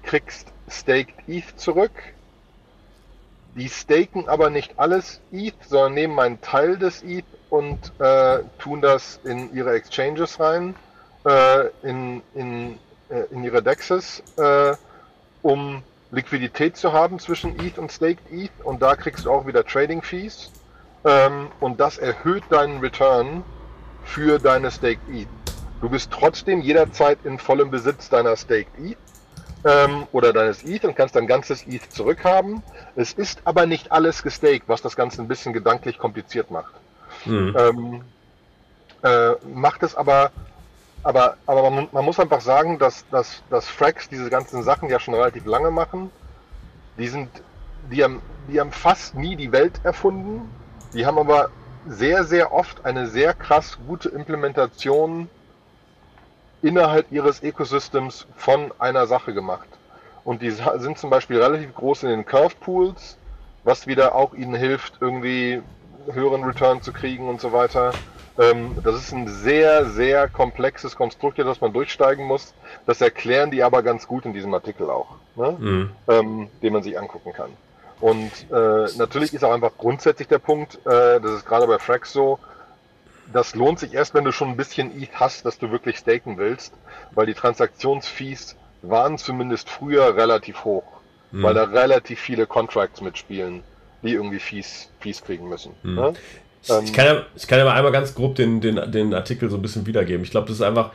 [0.03, 1.93] kriegst Staked ETH zurück.
[3.55, 8.81] Die staken aber nicht alles ETH, sondern nehmen einen Teil des ETH und äh, tun
[8.81, 10.75] das in ihre Exchanges rein
[11.25, 14.75] äh, in, in, äh, in ihre Dexes, äh,
[15.43, 19.65] um Liquidität zu haben zwischen ETH und Staked ETH und da kriegst du auch wieder
[19.65, 20.51] Trading Fees
[21.05, 23.45] ähm, und das erhöht deinen Return
[24.05, 25.29] für deine Staked ETH.
[25.81, 28.99] Du bist trotzdem jederzeit in vollem Besitz deiner Staked ETH
[29.65, 32.63] ähm, oder deines ETH und kannst dein ganzes ETH zurückhaben.
[32.95, 36.75] Es ist aber nicht alles gestaked, was das Ganze ein bisschen gedanklich kompliziert macht.
[37.25, 37.57] Mhm.
[37.59, 38.05] Ähm,
[39.03, 40.31] äh, macht es aber
[41.03, 45.01] aber, aber man, man, muss einfach sagen, dass, dass, dass Frax diese ganzen Sachen ja
[45.01, 46.11] schon relativ lange machen.
[46.99, 47.31] Die sind,
[47.91, 50.51] die haben, die haben fast nie die Welt erfunden.
[50.93, 51.51] Die haben aber
[51.85, 55.29] sehr, sehr oft eine sehr krass gute Implementation
[56.63, 59.69] innerhalb ihres Ökosystems von einer Sache gemacht.
[60.25, 63.19] Und die sind zum Beispiel relativ groß in den Curve Pools,
[63.65, 65.63] was wieder auch ihnen hilft, irgendwie
[66.11, 67.97] höheren Return zu kriegen und so weiter.
[68.39, 72.55] Ähm, das ist ein sehr, sehr komplexes Konstrukt, das man durchsteigen muss.
[72.87, 75.57] Das erklären die aber ganz gut in diesem Artikel auch, ne?
[75.59, 75.91] mhm.
[76.09, 77.51] ähm, den man sich angucken kann.
[78.01, 82.13] Und äh, natürlich ist auch einfach grundsätzlich der Punkt, äh, das ist gerade bei Frax
[82.13, 82.39] so,
[83.33, 86.37] das lohnt sich erst, wenn du schon ein bisschen ETH hast, dass du wirklich staken
[86.37, 86.75] willst,
[87.13, 90.85] weil die Transaktionsfees waren zumindest früher relativ hoch,
[91.31, 91.43] mhm.
[91.43, 93.63] weil da relativ viele Contracts mitspielen,
[94.03, 95.75] die irgendwie Fees, Fees kriegen müssen.
[95.83, 95.95] Mhm.
[95.95, 96.15] Ne?
[96.69, 99.51] Ähm, ich, kann ja, ich kann ja mal einmal ganz grob den, den, den Artikel
[99.51, 100.23] so ein bisschen wiedergeben.
[100.23, 100.91] Ich glaube, das ist einfach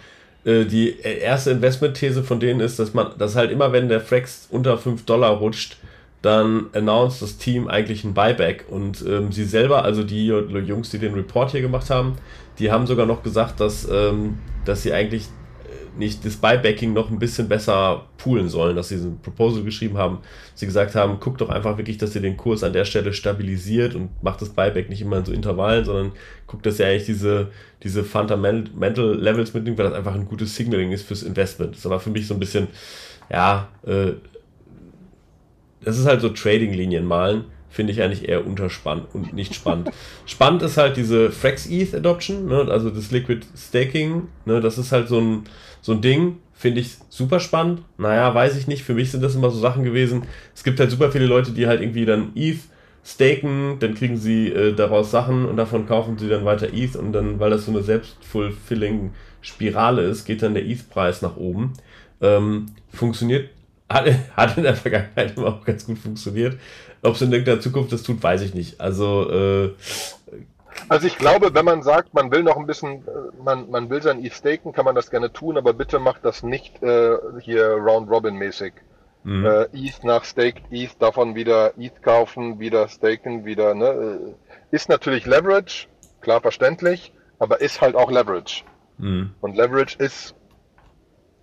[0.45, 4.47] äh, die erste Investment-These von denen ist, dass man, dass halt immer, wenn der Frax
[4.49, 5.77] unter 5 Dollar rutscht,
[6.21, 8.65] dann announced das Team eigentlich ein Buyback.
[8.69, 12.17] Und ähm, sie selber, also die Jungs, die den Report hier gemacht haben,
[12.59, 15.27] die haben sogar noch gesagt, dass, ähm, dass sie eigentlich
[15.97, 20.19] nicht das Buybacking noch ein bisschen besser poolen sollen, dass sie ein Proposal geschrieben haben.
[20.55, 23.95] Sie gesagt haben, guckt doch einfach wirklich, dass ihr den Kurs an der Stelle stabilisiert
[23.95, 26.11] und macht das Buyback nicht immer in so Intervallen, sondern
[26.45, 27.49] guckt, dass ihr eigentlich diese,
[27.83, 31.75] diese Fundamental Levels mitnimmt, weil das einfach ein gutes Signaling ist fürs Investment.
[31.75, 32.67] Das war für mich so ein bisschen,
[33.31, 34.13] ja, äh,
[35.83, 37.45] das ist halt so Trading-Linien malen
[37.77, 39.91] finde ich eigentlich eher unterspannt und nicht spannend.
[40.25, 44.91] spannend ist halt diese Frax ETH Adoption, ne, also das Liquid Staking, ne, das ist
[44.91, 45.43] halt so ein,
[45.81, 47.83] so ein Ding, finde ich super spannend.
[47.99, 48.81] Naja, weiß ich nicht.
[48.81, 50.23] Für mich sind das immer so Sachen gewesen.
[50.55, 52.61] Es gibt halt super viele Leute, die halt irgendwie dann ETH
[53.05, 57.13] staken, dann kriegen sie äh, daraus Sachen und davon kaufen sie dann weiter ETH und
[57.13, 59.11] dann, weil das so eine selbstfulfilling
[59.41, 61.73] Spirale ist, geht dann der ETH-Preis nach oben.
[62.21, 63.51] Ähm, funktioniert,
[63.89, 66.57] hat, hat in der Vergangenheit immer auch ganz gut funktioniert.
[67.01, 68.81] Ob es in irgendeiner Zukunft das tut, weiß ich nicht.
[68.81, 69.75] Also äh,
[70.89, 74.01] also ich glaube, wenn man sagt, man will noch ein bisschen, äh, man, man will
[74.01, 77.71] sein ETH staken, kann man das gerne tun, aber bitte macht das nicht äh, hier
[77.71, 78.73] Round-Robin-mäßig.
[79.23, 79.45] Mhm.
[79.45, 83.87] Äh, ETH nach Staked ETH, davon wieder ETH kaufen, wieder staken, wieder, ne?
[83.87, 85.87] Äh, ist natürlich Leverage,
[86.21, 88.63] klar verständlich, aber ist halt auch Leverage.
[88.97, 89.31] Mhm.
[89.41, 90.35] Und Leverage ist,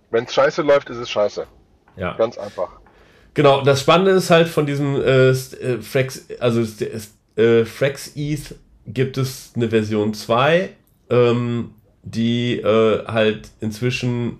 [0.09, 1.47] wenn es scheiße läuft, ist es scheiße.
[1.97, 2.15] Ja.
[2.17, 2.69] Ganz einfach.
[3.33, 6.61] Genau, das Spannende ist halt von diesem äh, äh Frax, also
[7.35, 8.55] äh, Frax ETH
[8.87, 10.69] gibt es eine Version 2,
[11.09, 11.71] ähm,
[12.03, 14.37] die äh, halt inzwischen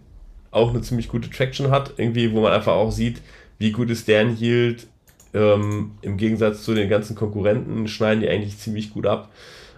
[0.51, 3.21] auch eine ziemlich gute Traction hat, irgendwie, wo man einfach auch sieht,
[3.57, 4.87] wie gut ist deren Yield.
[5.33, 9.29] Ähm, Im Gegensatz zu den ganzen Konkurrenten schneiden die eigentlich ziemlich gut ab.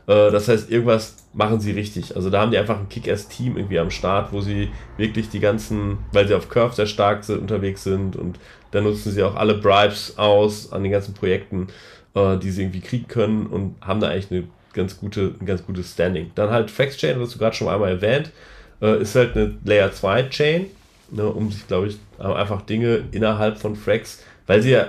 [0.07, 2.15] Äh, das heißt, irgendwas machen sie richtig.
[2.15, 5.99] Also da haben die einfach ein Kick-Ass-Team irgendwie am Start, wo sie wirklich die ganzen,
[6.11, 8.39] weil sie auf Curve sehr stark sind, unterwegs sind und
[8.71, 11.67] da nutzen sie auch alle Bribes aus an den ganzen Projekten,
[12.15, 14.43] äh, die sie irgendwie kriegen können und haben da eigentlich eine
[14.73, 16.31] ganz gute, ein ganz gutes Standing.
[16.35, 18.31] Dann halt FlexChain, was du gerade schon einmal erwähnt,
[18.81, 20.67] äh, ist halt eine Layer 2 Chain,
[21.11, 24.87] ne, um sich, glaube ich, einfach Dinge innerhalb von Flex, weil sie ja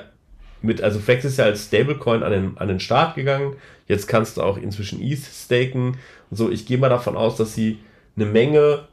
[0.62, 3.56] mit, also Flex ist ja als Stablecoin an den, an den Start gegangen.
[3.86, 5.98] Jetzt kannst du auch inzwischen ETH staken
[6.30, 6.50] und so.
[6.50, 7.78] Ich gehe mal davon aus, dass sie
[8.16, 8.88] eine Menge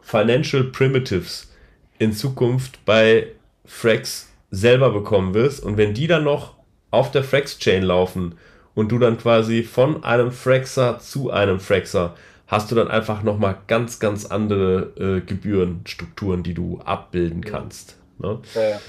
[0.00, 1.52] Financial Primitives
[1.98, 3.28] in Zukunft bei
[3.66, 5.62] Frax selber bekommen wirst.
[5.62, 6.54] Und wenn die dann noch
[6.90, 8.34] auf der Frax-Chain laufen
[8.74, 12.16] und du dann quasi von einem Fraxer zu einem Fraxer
[12.50, 17.96] hast du dann einfach nochmal ganz, ganz andere äh, Gebührenstrukturen, die du abbilden kannst.
[18.18, 18.40] Ne?
[18.54, 18.80] Ja, ja.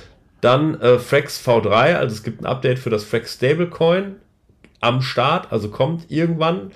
[0.42, 4.16] Dann äh, Frax V3, also es gibt ein Update für das Frax Stablecoin
[4.80, 6.72] am Start, also kommt irgendwann,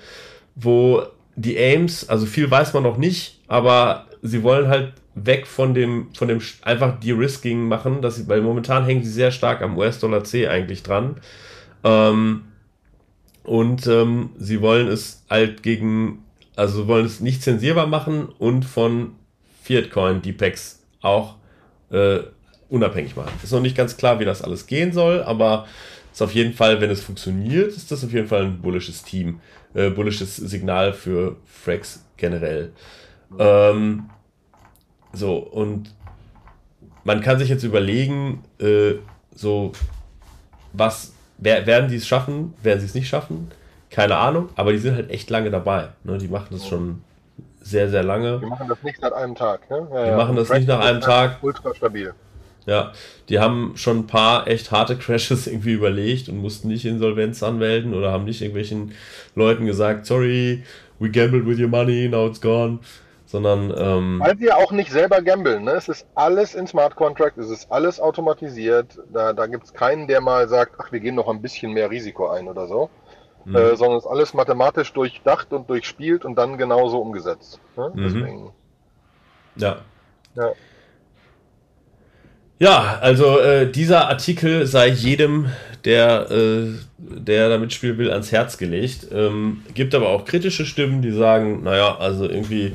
[0.54, 1.02] wo
[1.34, 6.08] die Aims, also viel weiß man noch nicht, aber sie wollen halt weg von dem,
[6.14, 10.24] von dem einfach De-Risking machen, dass sie, weil momentan hängen sie sehr stark am US-Dollar
[10.24, 11.16] C eigentlich dran.
[11.84, 12.44] Ähm,
[13.42, 16.24] und ähm, sie wollen es halt gegen,
[16.54, 19.12] also wollen es nicht zensierbar machen und von
[19.62, 21.36] Fiat-Coin, die Packs auch
[21.90, 22.20] äh,
[22.68, 23.32] unabhängig machen.
[23.42, 25.66] Ist noch nicht ganz klar, wie das alles gehen soll, aber
[26.12, 29.40] ist auf jeden Fall, wenn es funktioniert, ist das auf jeden Fall ein bullisches Team,
[29.74, 32.72] äh, bullisches Signal für Frax generell.
[33.38, 34.08] Ähm,
[35.12, 35.94] so, und
[37.04, 38.94] man kann sich jetzt überlegen, äh,
[39.34, 39.72] so,
[40.72, 43.50] was, wer, werden die es schaffen, werden sie es nicht schaffen?
[43.90, 45.88] Keine Ahnung, aber die sind halt echt lange dabei.
[46.04, 46.18] Ne?
[46.18, 47.02] Die machen das schon
[47.60, 48.40] sehr, sehr lange.
[48.40, 49.68] Die machen das nicht nach einem Tag.
[49.70, 49.88] Ne?
[49.92, 51.42] Ja, die machen das nicht nach einem Tag.
[51.42, 52.14] Ultra stabil.
[52.66, 52.92] Ja,
[53.28, 57.94] die haben schon ein paar echt harte Crashes irgendwie überlegt und mussten nicht Insolvenz anmelden
[57.94, 58.92] oder haben nicht irgendwelchen
[59.34, 60.64] Leuten gesagt, sorry,
[60.98, 62.80] we gambled with your money, now it's gone.
[63.26, 63.74] Sondern.
[63.76, 65.72] Ähm, Weil sie ja auch nicht selber gambeln, ne?
[65.72, 69.00] Es ist alles in Smart Contract, es ist alles automatisiert.
[69.12, 71.90] Da, da gibt es keinen, der mal sagt, ach, wir gehen noch ein bisschen mehr
[71.90, 72.88] Risiko ein oder so.
[73.44, 73.56] Mhm.
[73.56, 77.60] Äh, sondern es ist alles mathematisch durchdacht und durchspielt und dann genauso umgesetzt.
[77.76, 77.90] Ne?
[77.94, 78.02] Mhm.
[78.04, 78.52] Deswegen.
[79.56, 79.78] Ja.
[80.36, 80.52] Ja.
[82.58, 85.46] Ja, also äh, dieser Artikel sei jedem,
[85.84, 89.08] der, äh, der da mitspielen will, ans Herz gelegt.
[89.12, 92.72] Ähm, gibt aber auch kritische Stimmen, die sagen, naja, also irgendwie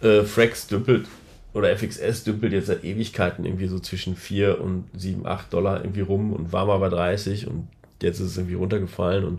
[0.00, 1.06] äh, Frax dümpelt
[1.52, 6.00] oder FXS dümpelt jetzt seit Ewigkeiten irgendwie so zwischen 4 und 7, 8 Dollar irgendwie
[6.00, 7.68] rum und war mal bei 30 und
[8.00, 9.38] jetzt ist es irgendwie runtergefallen und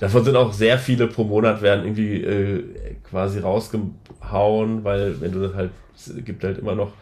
[0.00, 2.64] davon sind auch sehr viele pro Monat werden irgendwie äh,
[3.08, 6.92] quasi rausgehauen, weil wenn du das halt, es gibt halt immer noch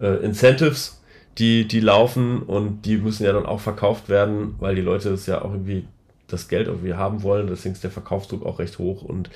[0.00, 0.99] äh, Incentives
[1.38, 5.26] die, die laufen und die müssen ja dann auch verkauft werden, weil die Leute es
[5.26, 5.86] ja auch irgendwie
[6.26, 7.46] das Geld irgendwie haben wollen.
[7.46, 9.30] Deswegen ist der Verkaufsdruck auch recht hoch und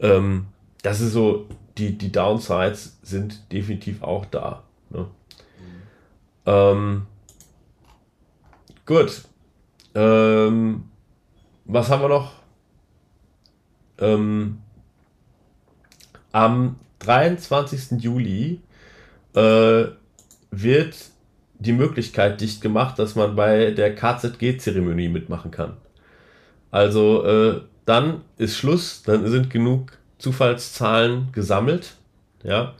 [0.00, 0.46] ähm,
[0.82, 1.46] das ist so,
[1.78, 4.62] die, die Downsides sind definitiv auch da.
[4.90, 5.00] Ne?
[5.00, 5.06] Mhm.
[6.46, 7.06] Ähm,
[8.86, 9.22] gut.
[9.94, 10.84] Ähm,
[11.64, 12.32] was haben wir noch?
[13.98, 14.58] Ähm,
[16.32, 18.02] am 23.
[18.02, 18.60] Juli
[19.34, 19.84] äh,
[20.50, 20.96] wird
[21.60, 25.76] die Möglichkeit dicht gemacht, dass man bei der KZG-Zeremonie mitmachen kann.
[26.70, 31.94] Also äh, dann ist Schluss, dann sind genug Zufallszahlen gesammelt,
[32.42, 32.74] ja,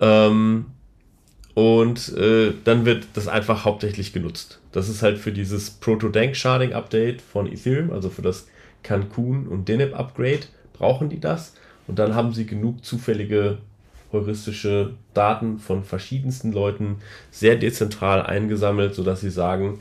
[0.00, 0.66] ähm,
[1.54, 4.60] und äh, dann wird das einfach hauptsächlich genutzt.
[4.72, 8.48] Das ist halt für dieses Proto-Dank-Sharding-Update von Ethereum, also für das
[8.82, 10.40] Cancun und Deneb Upgrade,
[10.72, 11.54] brauchen die das.
[11.86, 13.58] Und dann haben sie genug zufällige
[14.12, 16.98] heuristische Daten von verschiedensten Leuten
[17.30, 19.80] sehr dezentral eingesammelt, sodass sie sagen,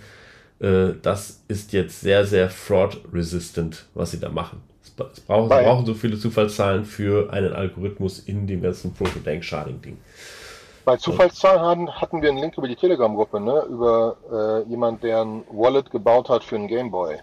[0.59, 4.61] äh, das ist jetzt sehr, sehr fraud-resistant, was sie da machen.
[4.83, 9.97] Es brauchen, sie brauchen so viele Zufallszahlen für einen Algorithmus in dem ganzen Proto-Dank-Sharding-Ding.
[10.85, 13.63] Bei Zufallszahlen hatten wir einen Link über die Telegram-Gruppe, ne?
[13.69, 17.17] über äh, jemand, der ein Wallet gebaut hat für einen Gameboy,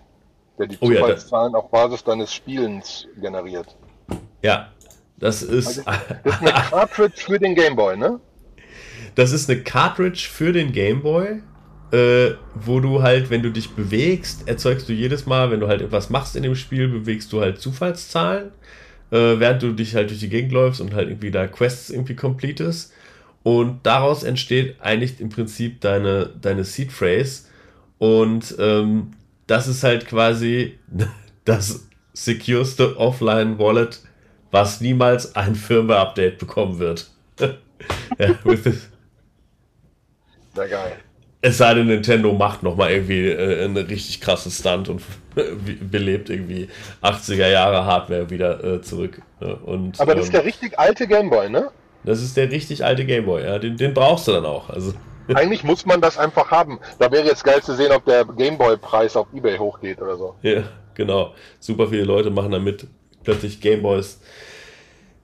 [0.58, 3.76] der die oh, Zufallszahlen ja, auf Basis deines Spielens generiert.
[4.42, 4.68] Ja,
[5.18, 5.86] das ist.
[5.86, 8.20] Also, das ist eine Cartridge für den Gameboy, ne?
[9.14, 11.42] Das ist eine Cartridge für den Gameboy,
[11.90, 15.82] äh, wo du halt, wenn du dich bewegst, erzeugst du jedes Mal, wenn du halt
[15.82, 18.50] etwas machst in dem Spiel, bewegst du halt Zufallszahlen,
[19.10, 22.14] äh, während du dich halt durch die Gegend läufst und halt irgendwie da Quests irgendwie
[22.14, 22.92] completest.
[23.42, 27.44] Und daraus entsteht eigentlich im Prinzip deine, deine Seed Phrase.
[27.98, 29.12] Und ähm,
[29.46, 30.78] das ist halt quasi
[31.44, 34.00] das secureste Offline Wallet
[34.50, 37.10] was niemals ein Firmware-Update bekommen wird.
[38.18, 38.34] ja,
[40.54, 40.96] Sehr geil.
[41.40, 45.02] Es sei denn, Nintendo macht nochmal irgendwie äh, einen richtig krassen Stunt und
[45.90, 46.68] belebt irgendwie
[47.00, 49.22] 80er Jahre Hardware wieder äh, zurück.
[49.40, 49.54] Ne?
[49.54, 51.70] Und, Aber das ähm, ist der richtig alte Gameboy, ne?
[52.02, 53.58] Das ist der richtig alte Gameboy, ja.
[53.58, 54.68] Den, den brauchst du dann auch.
[54.68, 54.94] Also.
[55.34, 56.80] Eigentlich muss man das einfach haben.
[56.98, 60.34] Da wäre jetzt geil zu sehen, ob der Gameboy-Preis auf Ebay hochgeht oder so.
[60.42, 61.34] Ja, genau.
[61.60, 62.88] Super viele Leute machen damit
[63.28, 64.20] plötzlich Gameboys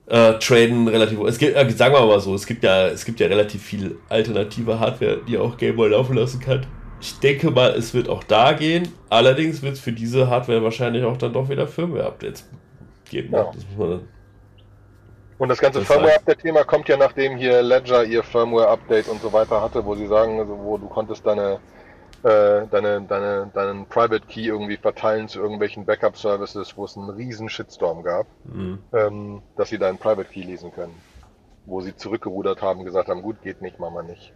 [0.07, 1.19] äh, traden relativ.
[1.21, 3.97] Es gibt, äh, sagen wir mal so, es gibt ja, es gibt ja relativ viel
[4.09, 6.67] alternative Hardware, die auch Gameboy laufen lassen kann.
[7.01, 8.89] Ich denke mal, es wird auch da gehen.
[9.09, 12.47] Allerdings wird es für diese Hardware wahrscheinlich auch dann doch wieder Firmware-Updates
[13.09, 13.33] geben.
[13.33, 13.51] Ja.
[13.51, 13.65] Das
[15.37, 19.83] und das ganze Firmware-Update-Thema kommt ja, nachdem hier Ledger ihr Firmware-Update und so weiter hatte,
[19.83, 21.59] wo sie sagen, also wo du konntest deine
[22.25, 27.49] äh, deine, deine, deinen Private Key irgendwie verteilen zu irgendwelchen Backup-Services, wo es einen riesen
[27.49, 28.79] Shitstorm gab, mhm.
[28.93, 30.95] ähm, dass sie deinen Private Key lesen können.
[31.67, 34.33] Wo sie zurückgerudert haben, gesagt haben, gut, geht nicht, machen wir nicht.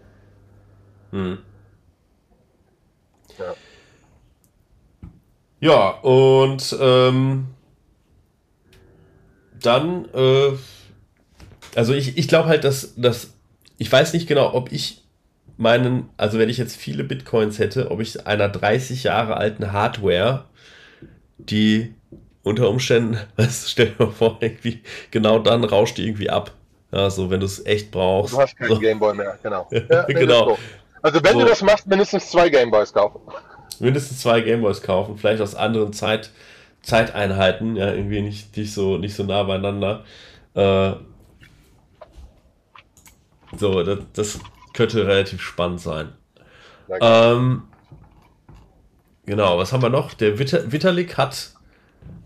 [1.12, 1.40] Mhm.
[3.40, 3.56] Ja.
[5.62, 7.48] Ja, und ähm,
[9.62, 10.52] dann, äh,
[11.76, 13.34] also ich, ich glaube halt, dass, dass
[13.80, 15.09] ich weiß nicht genau, ob ich
[15.60, 20.46] meinen, also wenn ich jetzt viele Bitcoins hätte, ob ich einer 30 Jahre alten Hardware,
[21.38, 21.94] die
[22.44, 24.82] unter Umständen, weißt, stell dir mal vor, irgendwie
[25.12, 26.54] genau dann rauscht die irgendwie ab.
[26.92, 28.34] Ja, so wenn du es echt brauchst.
[28.34, 28.80] Du hast keinen so.
[28.80, 29.68] Gameboy mehr, genau.
[29.90, 30.58] Ja, genau.
[31.02, 31.40] Also wenn so.
[31.42, 33.20] du das machst, mindestens zwei Gameboys kaufen.
[33.80, 36.32] Mindestens zwei Gameboys kaufen, vielleicht aus anderen Zeit,
[36.82, 40.06] Zeiteinheiten, ja, irgendwie nicht, nicht, so, nicht so nah beieinander.
[40.56, 40.94] Äh,
[43.58, 44.40] so, das, das
[44.80, 46.14] könnte relativ spannend sein.
[47.02, 47.64] Ähm,
[49.26, 50.14] genau, was haben wir noch?
[50.14, 51.52] Der Vita Vitalik hat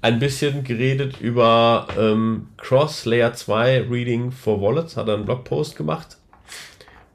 [0.01, 5.75] ein bisschen geredet über ähm, Cross Layer 2 Reading for Wallets, hat er einen Blogpost
[5.75, 6.17] gemacht,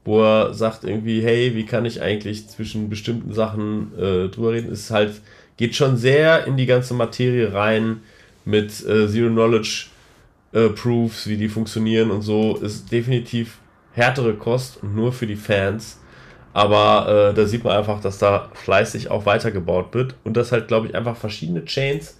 [0.03, 4.73] wo er sagt irgendwie, hey, wie kann ich eigentlich zwischen bestimmten Sachen äh, drüber reden?
[4.73, 5.21] Es ist halt,
[5.55, 8.01] geht schon sehr in die ganze Materie rein
[8.43, 9.85] mit äh, Zero Knowledge
[10.51, 13.59] äh, Proofs, wie die funktionieren und so, ist definitiv
[13.99, 15.99] härtere Kost und nur für die Fans.
[16.53, 20.67] Aber äh, da sieht man einfach, dass da fleißig auch weitergebaut wird und dass halt,
[20.67, 22.17] glaube ich, einfach verschiedene Chains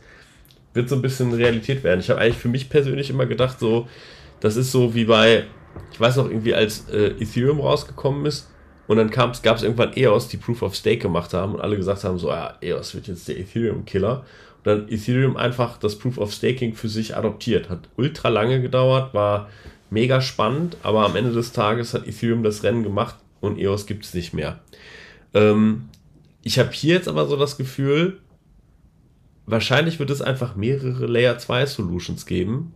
[0.73, 1.99] wird so ein bisschen Realität werden.
[1.99, 3.87] Ich habe eigentlich für mich persönlich immer gedacht, so,
[4.39, 5.45] das ist so wie bei,
[5.91, 8.49] ich weiß noch irgendwie, als äh, Ethereum rausgekommen ist
[8.89, 12.03] und dann gab es irgendwann EOS, die Proof of Stake gemacht haben und alle gesagt
[12.03, 14.25] haben, so, ja, EOS wird jetzt der Ethereum-Killer.
[14.57, 17.69] Und dann Ethereum einfach das Proof of Staking für sich adoptiert.
[17.69, 19.47] Hat ultra lange gedauert, war
[19.89, 24.05] mega spannend, aber am Ende des Tages hat Ethereum das Rennen gemacht und EOS gibt
[24.05, 24.59] es nicht mehr.
[25.33, 25.89] Ähm,
[26.43, 28.19] ich habe hier jetzt aber so das Gefühl,
[29.45, 32.73] wahrscheinlich wird es einfach mehrere Layer 2 Solutions geben.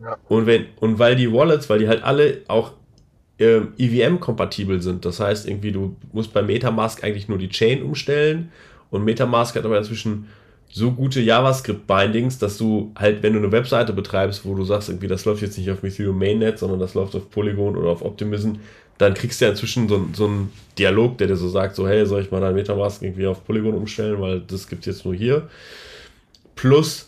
[0.00, 0.16] Ja.
[0.28, 2.72] Und, wenn, und weil die Wallets, weil die halt alle auch
[3.38, 8.50] äh, EVM-kompatibel sind, das heißt irgendwie, du musst bei Metamask eigentlich nur die Chain umstellen
[8.90, 10.28] und Metamask hat aber inzwischen
[10.70, 15.06] so gute JavaScript-Bindings, dass du halt, wenn du eine Webseite betreibst, wo du sagst, irgendwie,
[15.06, 18.54] das läuft jetzt nicht auf Ethereum Mainnet, sondern das läuft auf Polygon oder auf Optimism,
[18.98, 22.04] dann kriegst du ja inzwischen so, so einen Dialog, der dir so sagt, so, hey,
[22.06, 25.14] soll ich mal dein Metamask irgendwie auf Polygon umstellen, weil das gibt es jetzt nur
[25.14, 25.48] hier.
[26.54, 27.06] Plus,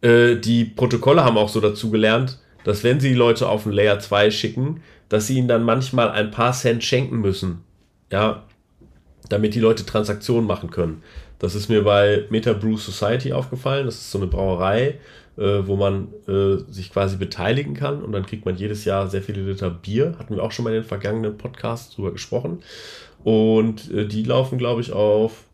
[0.00, 3.72] äh, die Protokolle haben auch so dazu gelernt, dass wenn sie die Leute auf ein
[3.72, 7.64] Layer 2 schicken, dass sie ihnen dann manchmal ein paar Cent schenken müssen.
[8.10, 8.44] Ja,
[9.28, 11.02] damit die Leute Transaktionen machen können.
[11.38, 13.86] Das ist mir bei Meta Brew Society aufgefallen.
[13.86, 14.98] Das ist so eine Brauerei,
[15.36, 19.22] äh, wo man äh, sich quasi beteiligen kann und dann kriegt man jedes Jahr sehr
[19.22, 20.16] viele Liter Bier.
[20.18, 22.62] Hatten wir auch schon mal in den vergangenen Podcasts drüber gesprochen.
[23.22, 25.44] Und äh, die laufen, glaube ich, auf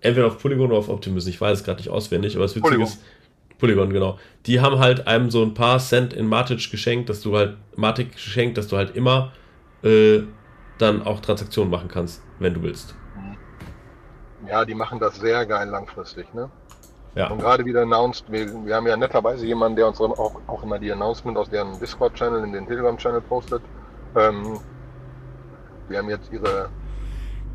[0.00, 1.28] entweder auf Polygon oder auf Optimism.
[1.28, 2.86] Ich weiß es gerade nicht auswendig, aber das Witzige Polygon.
[2.86, 3.00] ist,
[3.58, 4.18] Polygon, genau.
[4.46, 8.12] Die haben halt einem so ein paar Cent in Matic geschenkt, dass du halt, Matic
[8.12, 9.32] geschenkt, dass du halt immer
[9.82, 10.20] äh,
[10.78, 12.94] dann auch Transaktionen machen kannst, wenn du willst.
[14.48, 16.50] Ja, die machen das sehr geil langfristig, ne?
[17.14, 17.30] Ja.
[17.30, 20.78] Und gerade wieder announced, wir, wir haben ja netterweise jemanden, der uns auch, auch immer
[20.78, 23.62] die Announcement aus deren Discord-Channel in den Telegram-Channel postet.
[24.14, 24.60] Ähm,
[25.88, 26.68] wir haben jetzt ihre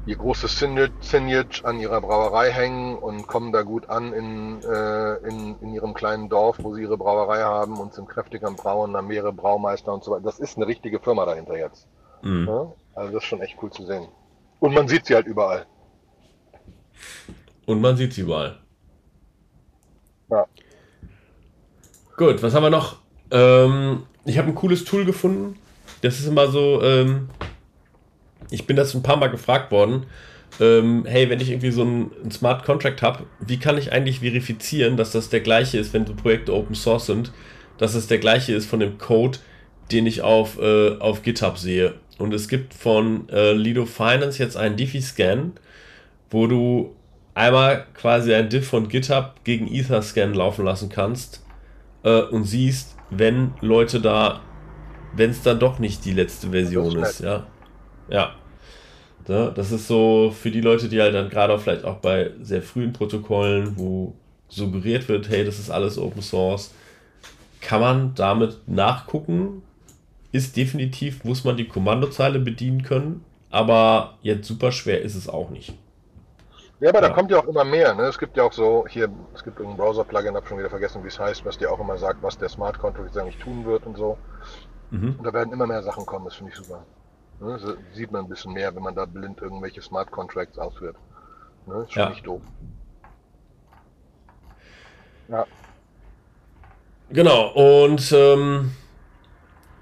[0.06, 5.56] ihr großes Signage an ihrer Brauerei hängen und kommen da gut an in, äh, in,
[5.62, 9.08] in ihrem kleinen Dorf, wo sie ihre Brauerei haben und sind kräftig am Brauen, haben
[9.08, 10.24] mehrere Braumeister und so weiter.
[10.24, 11.88] Das ist eine richtige Firma dahinter jetzt.
[12.24, 12.48] Mhm.
[12.48, 12.72] Ja?
[12.96, 14.08] Also das ist schon echt cool zu sehen.
[14.60, 15.66] Und man sieht sie halt überall.
[17.66, 18.58] Und man sieht sie überall.
[20.30, 20.46] Ja.
[22.18, 22.98] Gut, was haben wir noch?
[23.32, 25.58] Ähm, ich habe ein cooles Tool gefunden.
[26.02, 27.30] Das ist immer so, ähm,
[28.50, 30.06] ich bin das ein paar Mal gefragt worden.
[30.60, 34.20] Ähm, hey, wenn ich irgendwie so einen, einen Smart Contract habe, wie kann ich eigentlich
[34.20, 37.32] verifizieren, dass das der gleiche ist, wenn so Projekte Open Source sind,
[37.78, 39.40] dass es der gleiche ist von dem Code,
[39.92, 41.96] den ich auf, äh, auf GitHub sehe.
[42.18, 45.54] Und es gibt von äh, Lido Finance jetzt einen Diffie-Scan,
[46.32, 46.96] wo du
[47.36, 51.46] einmal quasi ein Diff von GitHub gegen Etherscan laufen lassen kannst
[52.04, 54.42] äh, und siehst, wenn Leute da,
[55.16, 57.46] wenn es dann doch nicht die letzte Version ist, ist, ja.
[58.10, 58.36] Ja.
[59.28, 62.92] Das ist so für die Leute, die halt dann gerade vielleicht auch bei sehr frühen
[62.92, 64.14] Protokollen, wo
[64.50, 66.74] suggeriert wird, hey, das ist alles Open Source,
[67.62, 69.62] kann man damit nachgucken.
[70.34, 75.50] Ist definitiv, muss man die Kommandozeile bedienen können, aber jetzt super schwer ist es auch
[75.50, 75.74] nicht.
[76.82, 77.10] Ja, aber ja.
[77.10, 77.94] da kommt ja auch immer mehr.
[77.94, 78.04] Ne?
[78.04, 81.10] Es gibt ja auch so, hier, es gibt ein Browser-Plugin, habe schon wieder vergessen, wie
[81.10, 83.96] es heißt, was dir auch immer sagt, was der Smart Contract eigentlich tun wird und
[83.96, 84.18] so.
[84.90, 85.16] Mhm.
[85.20, 86.84] Und da werden immer mehr Sachen kommen, das finde ich super.
[87.40, 87.60] Ne?
[87.60, 90.96] So sieht man ein bisschen mehr, wenn man da blind irgendwelche Smart Contracts ausführt.
[91.68, 91.84] Ne?
[91.84, 92.10] Ist schon ja.
[92.10, 92.42] nicht doof.
[95.28, 95.46] Ja.
[97.12, 98.72] Genau, und ähm,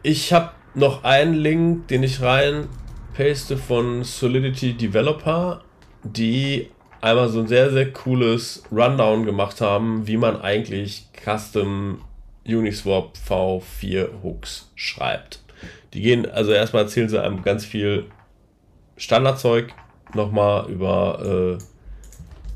[0.04, 2.68] ich habe noch einen Link, den ich rein
[3.16, 5.62] paste von Solidity Developer,
[6.04, 6.72] die
[7.02, 12.02] einmal so ein sehr, sehr cooles Rundown gemacht haben, wie man eigentlich Custom
[12.46, 15.44] Uniswap V4 Hooks schreibt.
[15.94, 18.06] Die gehen, also erstmal erzählen sie einem ganz viel
[18.98, 19.74] Standardzeug
[20.14, 21.58] nochmal über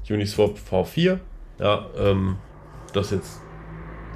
[0.08, 1.20] äh, Uniswap V4.
[1.60, 2.38] Ja, ähm,
[2.94, 3.39] das jetzt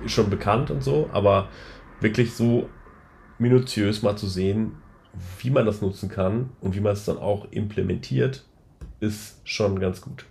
[0.06, 1.50] ist schon bekannt und so, aber
[2.02, 2.70] wirklich so
[3.40, 4.78] minutiös mal zu sehen,
[5.40, 8.47] wie man das nutzen kann und wie man es dann auch implementiert,
[9.00, 10.26] ist schon ganz gut.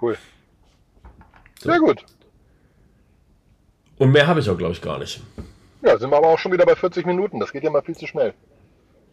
[0.00, 0.16] Cool.
[1.60, 1.70] So.
[1.70, 2.04] Sehr gut.
[3.98, 5.22] Und mehr habe ich auch, glaube ich, gar nicht.
[5.82, 7.40] Ja, sind wir aber auch schon wieder bei 40 Minuten.
[7.40, 8.34] Das geht ja mal viel zu schnell.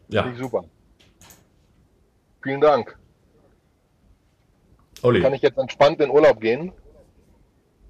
[0.07, 0.23] Ja.
[0.23, 0.65] Finde ich super.
[2.41, 2.97] Vielen Dank.
[5.03, 5.21] Olli.
[5.21, 6.71] Kann ich jetzt entspannt in Urlaub gehen?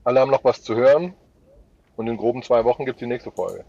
[0.03, 1.13] Alle haben noch was zu hören.
[1.95, 3.65] Und in groben zwei Wochen gibt es die nächste Folge.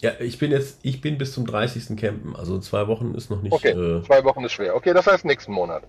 [0.00, 1.96] Ja, ich bin jetzt, ich bin bis zum 30.
[1.96, 2.34] campen.
[2.34, 3.52] Also zwei Wochen ist noch nicht.
[3.52, 4.74] Okay, äh, zwei Wochen ist schwer.
[4.74, 5.82] Okay, das heißt nächsten Monat.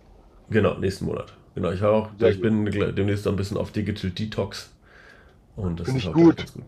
[0.49, 1.33] Genau, nächsten Monat.
[1.55, 2.43] Genau, ich auch, Sehr ich gut.
[2.43, 4.71] bin demnächst ein bisschen auf Digital Detox.
[5.55, 6.37] Und das Finde ich gut.
[6.37, 6.63] gut.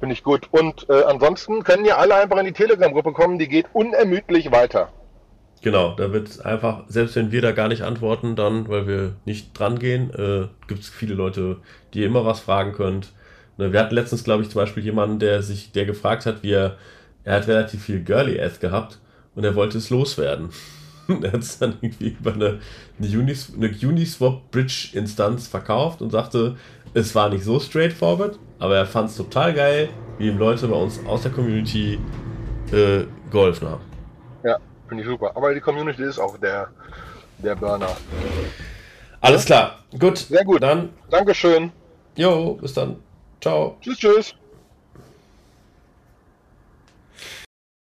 [0.00, 0.48] Finde ich gut.
[0.50, 4.90] Und äh, ansonsten können ja alle einfach in die Telegram-Gruppe kommen, die geht unermüdlich weiter.
[5.62, 9.58] Genau, da wird einfach, selbst wenn wir da gar nicht antworten, dann, weil wir nicht
[9.58, 11.56] dran gehen, äh, gibt es viele Leute,
[11.94, 13.12] die ihr immer was fragen könnt.
[13.56, 16.52] Ne, wir hatten letztens, glaube ich, zum Beispiel jemanden, der sich, der gefragt hat, wie
[16.52, 16.76] er,
[17.22, 18.98] er hat relativ viel Girly-Ass gehabt
[19.34, 20.50] und er wollte es loswerden.
[21.08, 22.60] er hat es dann irgendwie über eine,
[22.98, 26.56] eine, Unis, eine Uniswap Bridge Instanz verkauft und sagte,
[26.94, 29.88] es war nicht so straightforward, aber er fand es total geil,
[30.18, 31.98] wie ihm Leute bei uns aus der Community
[32.72, 33.82] äh, geholfen haben.
[34.44, 35.32] Ja, finde ich super.
[35.34, 36.68] Aber die Community ist auch der,
[37.38, 37.96] der Burner.
[39.20, 39.78] Alles klar.
[39.98, 40.18] Gut.
[40.18, 40.62] Sehr gut.
[40.62, 40.90] Dann.
[41.10, 41.72] Dankeschön.
[42.16, 42.96] Jo, bis dann.
[43.44, 43.76] Ciao.
[43.82, 44.34] Tschüss, tschüss.